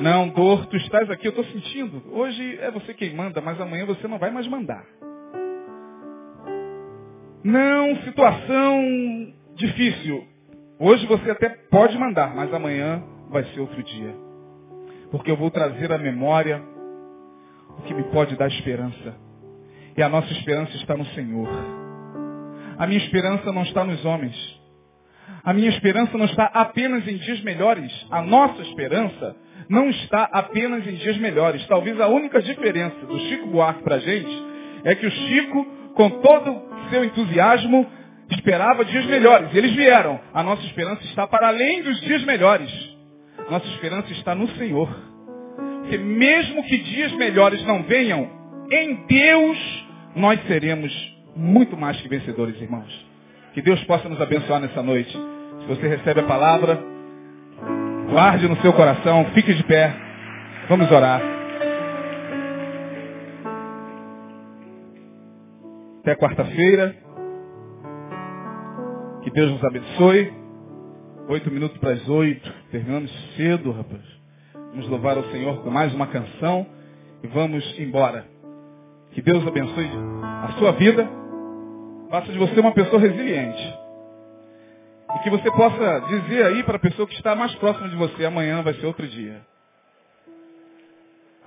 Não, 0.00 0.28
dor, 0.28 0.66
tu 0.66 0.76
estás 0.76 1.08
aqui, 1.10 1.26
eu 1.26 1.30
estou 1.30 1.44
sentindo. 1.46 2.02
Hoje 2.12 2.58
é 2.60 2.70
você 2.70 2.92
quem 2.94 3.14
manda, 3.14 3.40
mas 3.40 3.60
amanhã 3.60 3.86
você 3.86 4.08
não 4.08 4.18
vai 4.18 4.30
mais 4.30 4.46
mandar. 4.48 4.84
Não, 7.44 7.96
situação 8.02 9.34
difícil. 9.54 10.26
Hoje 10.78 11.06
você 11.06 11.30
até 11.30 11.48
pode 11.48 11.96
mandar, 11.98 12.34
mas 12.34 12.52
amanhã 12.52 13.02
vai 13.30 13.44
ser 13.46 13.60
outro 13.60 13.82
dia. 13.82 14.14
porque 15.10 15.30
eu 15.30 15.36
vou 15.36 15.50
trazer 15.50 15.92
à 15.92 15.98
memória 15.98 16.60
o 17.78 17.82
que 17.82 17.94
me 17.94 18.02
pode 18.04 18.36
dar 18.36 18.48
esperança. 18.48 19.14
E 19.96 20.02
a 20.02 20.08
nossa 20.08 20.32
esperança 20.32 20.76
está 20.76 20.96
no 20.96 21.06
Senhor. 21.06 21.48
A 22.76 22.86
minha 22.86 22.98
esperança 22.98 23.52
não 23.52 23.62
está 23.62 23.84
nos 23.84 24.04
homens. 24.04 24.34
A 25.44 25.52
minha 25.52 25.68
esperança 25.68 26.18
não 26.18 26.24
está 26.24 26.46
apenas 26.46 27.06
em 27.06 27.16
dias 27.16 27.40
melhores. 27.42 27.92
A 28.10 28.22
nossa 28.22 28.60
esperança 28.62 29.36
não 29.68 29.88
está 29.90 30.28
apenas 30.32 30.86
em 30.86 30.94
dias 30.94 31.16
melhores. 31.18 31.66
Talvez 31.66 32.00
a 32.00 32.08
única 32.08 32.40
diferença 32.42 33.06
do 33.06 33.18
Chico 33.18 33.48
Buarque 33.48 33.82
para 33.82 33.96
a 33.96 34.00
gente 34.00 34.42
é 34.84 34.94
que 34.94 35.06
o 35.06 35.10
Chico, 35.10 35.64
com 35.94 36.10
todo 36.10 36.50
o 36.50 36.90
seu 36.90 37.04
entusiasmo, 37.04 37.86
esperava 38.30 38.84
dias 38.84 39.06
melhores. 39.06 39.52
E 39.52 39.58
eles 39.58 39.72
vieram. 39.72 40.20
A 40.32 40.42
nossa 40.42 40.64
esperança 40.64 41.02
está 41.04 41.26
para 41.26 41.48
além 41.48 41.82
dos 41.82 42.00
dias 42.02 42.22
melhores. 42.24 42.70
Nossa 43.50 43.66
esperança 43.68 44.12
está 44.12 44.34
no 44.34 44.48
Senhor. 44.56 44.88
Porque 45.80 45.98
mesmo 45.98 46.62
que 46.64 46.78
dias 46.78 47.12
melhores 47.12 47.64
não 47.66 47.82
venham, 47.82 48.28
em 48.70 49.06
Deus 49.06 49.84
nós 50.16 50.40
seremos 50.46 50.92
muito 51.36 51.76
mais 51.76 52.00
que 52.00 52.08
vencedores, 52.08 52.60
irmãos. 52.60 53.06
Que 53.52 53.62
Deus 53.62 53.82
possa 53.84 54.08
nos 54.08 54.20
abençoar 54.20 54.60
nessa 54.60 54.82
noite. 54.82 55.12
Se 55.12 55.66
você 55.66 55.86
recebe 55.86 56.20
a 56.20 56.24
palavra, 56.24 56.93
guarde 58.10 58.48
no 58.48 58.56
seu 58.60 58.72
coração, 58.72 59.24
fique 59.34 59.54
de 59.54 59.64
pé. 59.64 59.94
Vamos 60.68 60.90
orar. 60.90 61.20
Até 66.00 66.14
quarta-feira. 66.16 66.94
Que 69.22 69.30
Deus 69.30 69.52
nos 69.52 69.64
abençoe. 69.64 70.32
Oito 71.28 71.50
minutos 71.50 71.78
para 71.78 71.92
as 71.92 72.08
oito. 72.08 72.52
Terminamos 72.70 73.10
cedo, 73.36 73.72
rapaz. 73.72 74.02
Vamos 74.70 74.88
louvar 74.88 75.16
o 75.16 75.24
Senhor 75.30 75.62
com 75.62 75.70
mais 75.70 75.94
uma 75.94 76.06
canção 76.06 76.66
e 77.22 77.26
vamos 77.28 77.78
embora. 77.78 78.26
Que 79.12 79.22
Deus 79.22 79.46
abençoe 79.46 79.88
a 80.22 80.48
sua 80.58 80.72
vida. 80.72 81.08
Faça 82.10 82.32
de 82.32 82.38
você 82.38 82.60
uma 82.60 82.72
pessoa 82.72 83.00
resiliente. 83.00 83.83
E 85.16 85.18
que 85.20 85.30
você 85.30 85.50
possa 85.50 86.00
dizer 86.08 86.46
aí 86.46 86.62
para 86.62 86.76
a 86.76 86.80
pessoa 86.80 87.06
que 87.06 87.14
está 87.14 87.34
mais 87.34 87.54
próxima 87.56 87.88
de 87.88 87.96
você, 87.96 88.24
amanhã 88.24 88.62
vai 88.62 88.74
ser 88.74 88.86
outro 88.86 89.06
dia. 89.06 89.40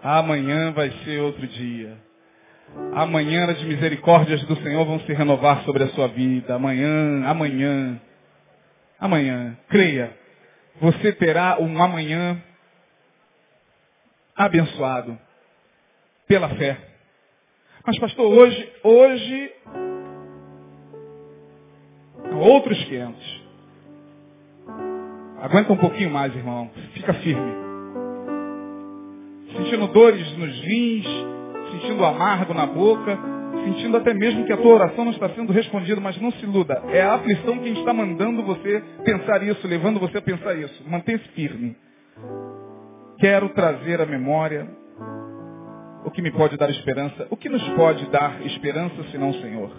Amanhã 0.03 0.71
vai 0.71 0.91
ser 1.03 1.21
outro 1.21 1.45
dia. 1.47 1.97
Amanhã 2.93 3.49
as 3.49 3.61
misericórdias 3.63 4.43
do 4.43 4.55
Senhor 4.57 4.85
vão 4.85 4.99
se 5.01 5.13
renovar 5.13 5.63
sobre 5.63 5.83
a 5.83 5.89
sua 5.89 6.07
vida. 6.07 6.55
Amanhã, 6.55 7.25
amanhã, 7.25 7.99
amanhã. 8.99 9.57
Creia, 9.69 10.15
você 10.79 11.11
terá 11.13 11.57
um 11.59 11.81
amanhã 11.81 12.41
abençoado 14.35 15.17
pela 16.27 16.49
fé. 16.49 16.77
Mas 17.85 17.97
pastor, 17.99 18.25
hoje, 18.25 18.73
hoje, 18.83 19.53
outros 22.33 22.83
500. 22.83 23.36
Aguenta 25.41 25.71
um 25.71 25.77
pouquinho 25.77 26.09
mais, 26.09 26.35
irmão. 26.35 26.69
Fica 26.93 27.13
firme. 27.15 27.53
Sentindo 29.55 29.87
dores 29.87 30.37
nos 30.37 30.61
rins, 30.61 31.07
sentindo 31.71 32.03
amargo 32.03 32.53
na 32.53 32.65
boca, 32.65 33.17
sentindo 33.63 33.97
até 33.97 34.13
mesmo 34.13 34.45
que 34.45 34.53
a 34.53 34.57
tua 34.57 34.75
oração 34.75 35.05
não 35.05 35.11
está 35.11 35.29
sendo 35.29 35.53
respondida, 35.53 35.99
mas 36.01 36.19
não 36.19 36.31
se 36.31 36.43
iluda. 36.43 36.81
É 36.89 37.01
a 37.01 37.15
aflição 37.15 37.59
quem 37.59 37.73
está 37.73 37.93
mandando 37.93 38.43
você 38.43 38.83
pensar 39.03 39.43
isso, 39.43 39.67
levando 39.67 39.99
você 39.99 40.17
a 40.17 40.21
pensar 40.21 40.55
isso. 40.55 40.83
Mantenha-se 40.87 41.27
firme. 41.29 41.75
Quero 43.19 43.49
trazer 43.49 44.01
à 44.01 44.05
memória 44.05 44.67
o 46.05 46.11
que 46.11 46.21
me 46.21 46.31
pode 46.31 46.57
dar 46.57 46.69
esperança. 46.69 47.27
O 47.29 47.37
que 47.37 47.49
nos 47.49 47.63
pode 47.69 48.05
dar 48.09 48.41
esperança 48.45 49.03
senão 49.11 49.29
o 49.29 49.41
Senhor? 49.41 49.71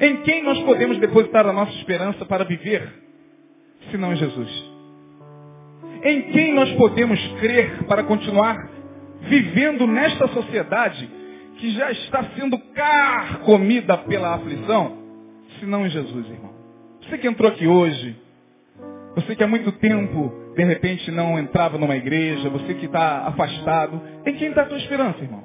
Em 0.00 0.16
quem 0.22 0.42
nós 0.42 0.60
podemos 0.62 0.98
depositar 0.98 1.46
a 1.46 1.52
nossa 1.52 1.72
esperança 1.72 2.24
para 2.24 2.44
viver, 2.44 3.03
senão 3.90 4.12
em 4.12 4.16
Jesus? 4.16 4.74
Em 6.02 6.22
quem 6.32 6.54
nós 6.54 6.70
podemos 6.72 7.20
crer 7.40 7.84
para 7.84 8.02
continuar 8.04 8.70
vivendo 9.22 9.86
nesta 9.86 10.28
sociedade 10.28 11.08
que 11.56 11.70
já 11.70 11.90
está 11.92 12.24
sendo 12.36 12.58
carcomida 12.74 13.96
pela 13.98 14.34
aflição, 14.34 14.98
se 15.58 15.66
não 15.66 15.86
em 15.86 15.90
Jesus, 15.90 16.28
irmão. 16.28 16.52
Você 17.00 17.18
que 17.18 17.28
entrou 17.28 17.50
aqui 17.50 17.66
hoje, 17.66 18.16
você 19.14 19.36
que 19.36 19.44
há 19.44 19.46
muito 19.46 19.70
tempo, 19.72 20.32
de 20.56 20.64
repente, 20.64 21.10
não 21.10 21.38
entrava 21.38 21.78
numa 21.78 21.96
igreja, 21.96 22.50
você 22.50 22.74
que 22.74 22.86
está 22.86 23.26
afastado, 23.26 24.00
em 24.26 24.34
quem 24.34 24.48
está 24.48 24.62
a 24.62 24.68
sua 24.68 24.78
esperança, 24.78 25.18
irmão? 25.20 25.44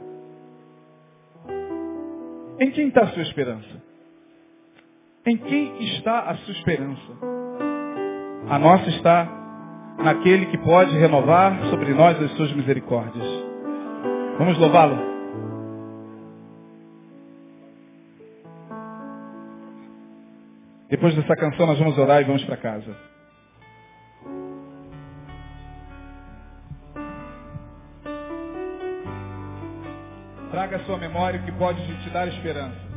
Em 2.60 2.72
quem 2.72 2.88
está 2.88 3.02
a 3.02 3.08
sua 3.08 3.22
esperança? 3.22 3.84
Em 5.26 5.38
quem 5.38 5.84
está 5.84 6.22
a 6.22 6.36
sua 6.38 6.54
esperança? 6.54 7.14
A 8.48 8.58
nossa 8.58 8.90
está 8.90 9.28
naquele 9.98 10.46
que 10.48 10.58
pode 10.60 10.98
renovar 10.98 11.60
sobre 11.70 11.94
nós 11.94 12.22
as 12.22 12.32
suas 12.32 12.52
misericórdias. 12.54 13.26
Vamos 14.38 14.58
louvá-lo. 14.58 14.98
Depois 20.90 21.14
dessa 21.16 21.36
canção 21.36 21.68
nós 21.68 21.78
vamos 21.78 21.98
orar 21.98 22.22
e 22.22 22.26
vamos 22.26 22.44
para 22.46 22.58
casa. 22.58 22.96
Traga 30.50 30.78
a 30.78 30.80
sua 30.86 30.98
memória 30.98 31.40
o 31.40 31.44
que 31.44 31.52
pode 31.52 31.80
te 32.04 32.10
dar 32.10 32.28
esperança. 32.28 32.89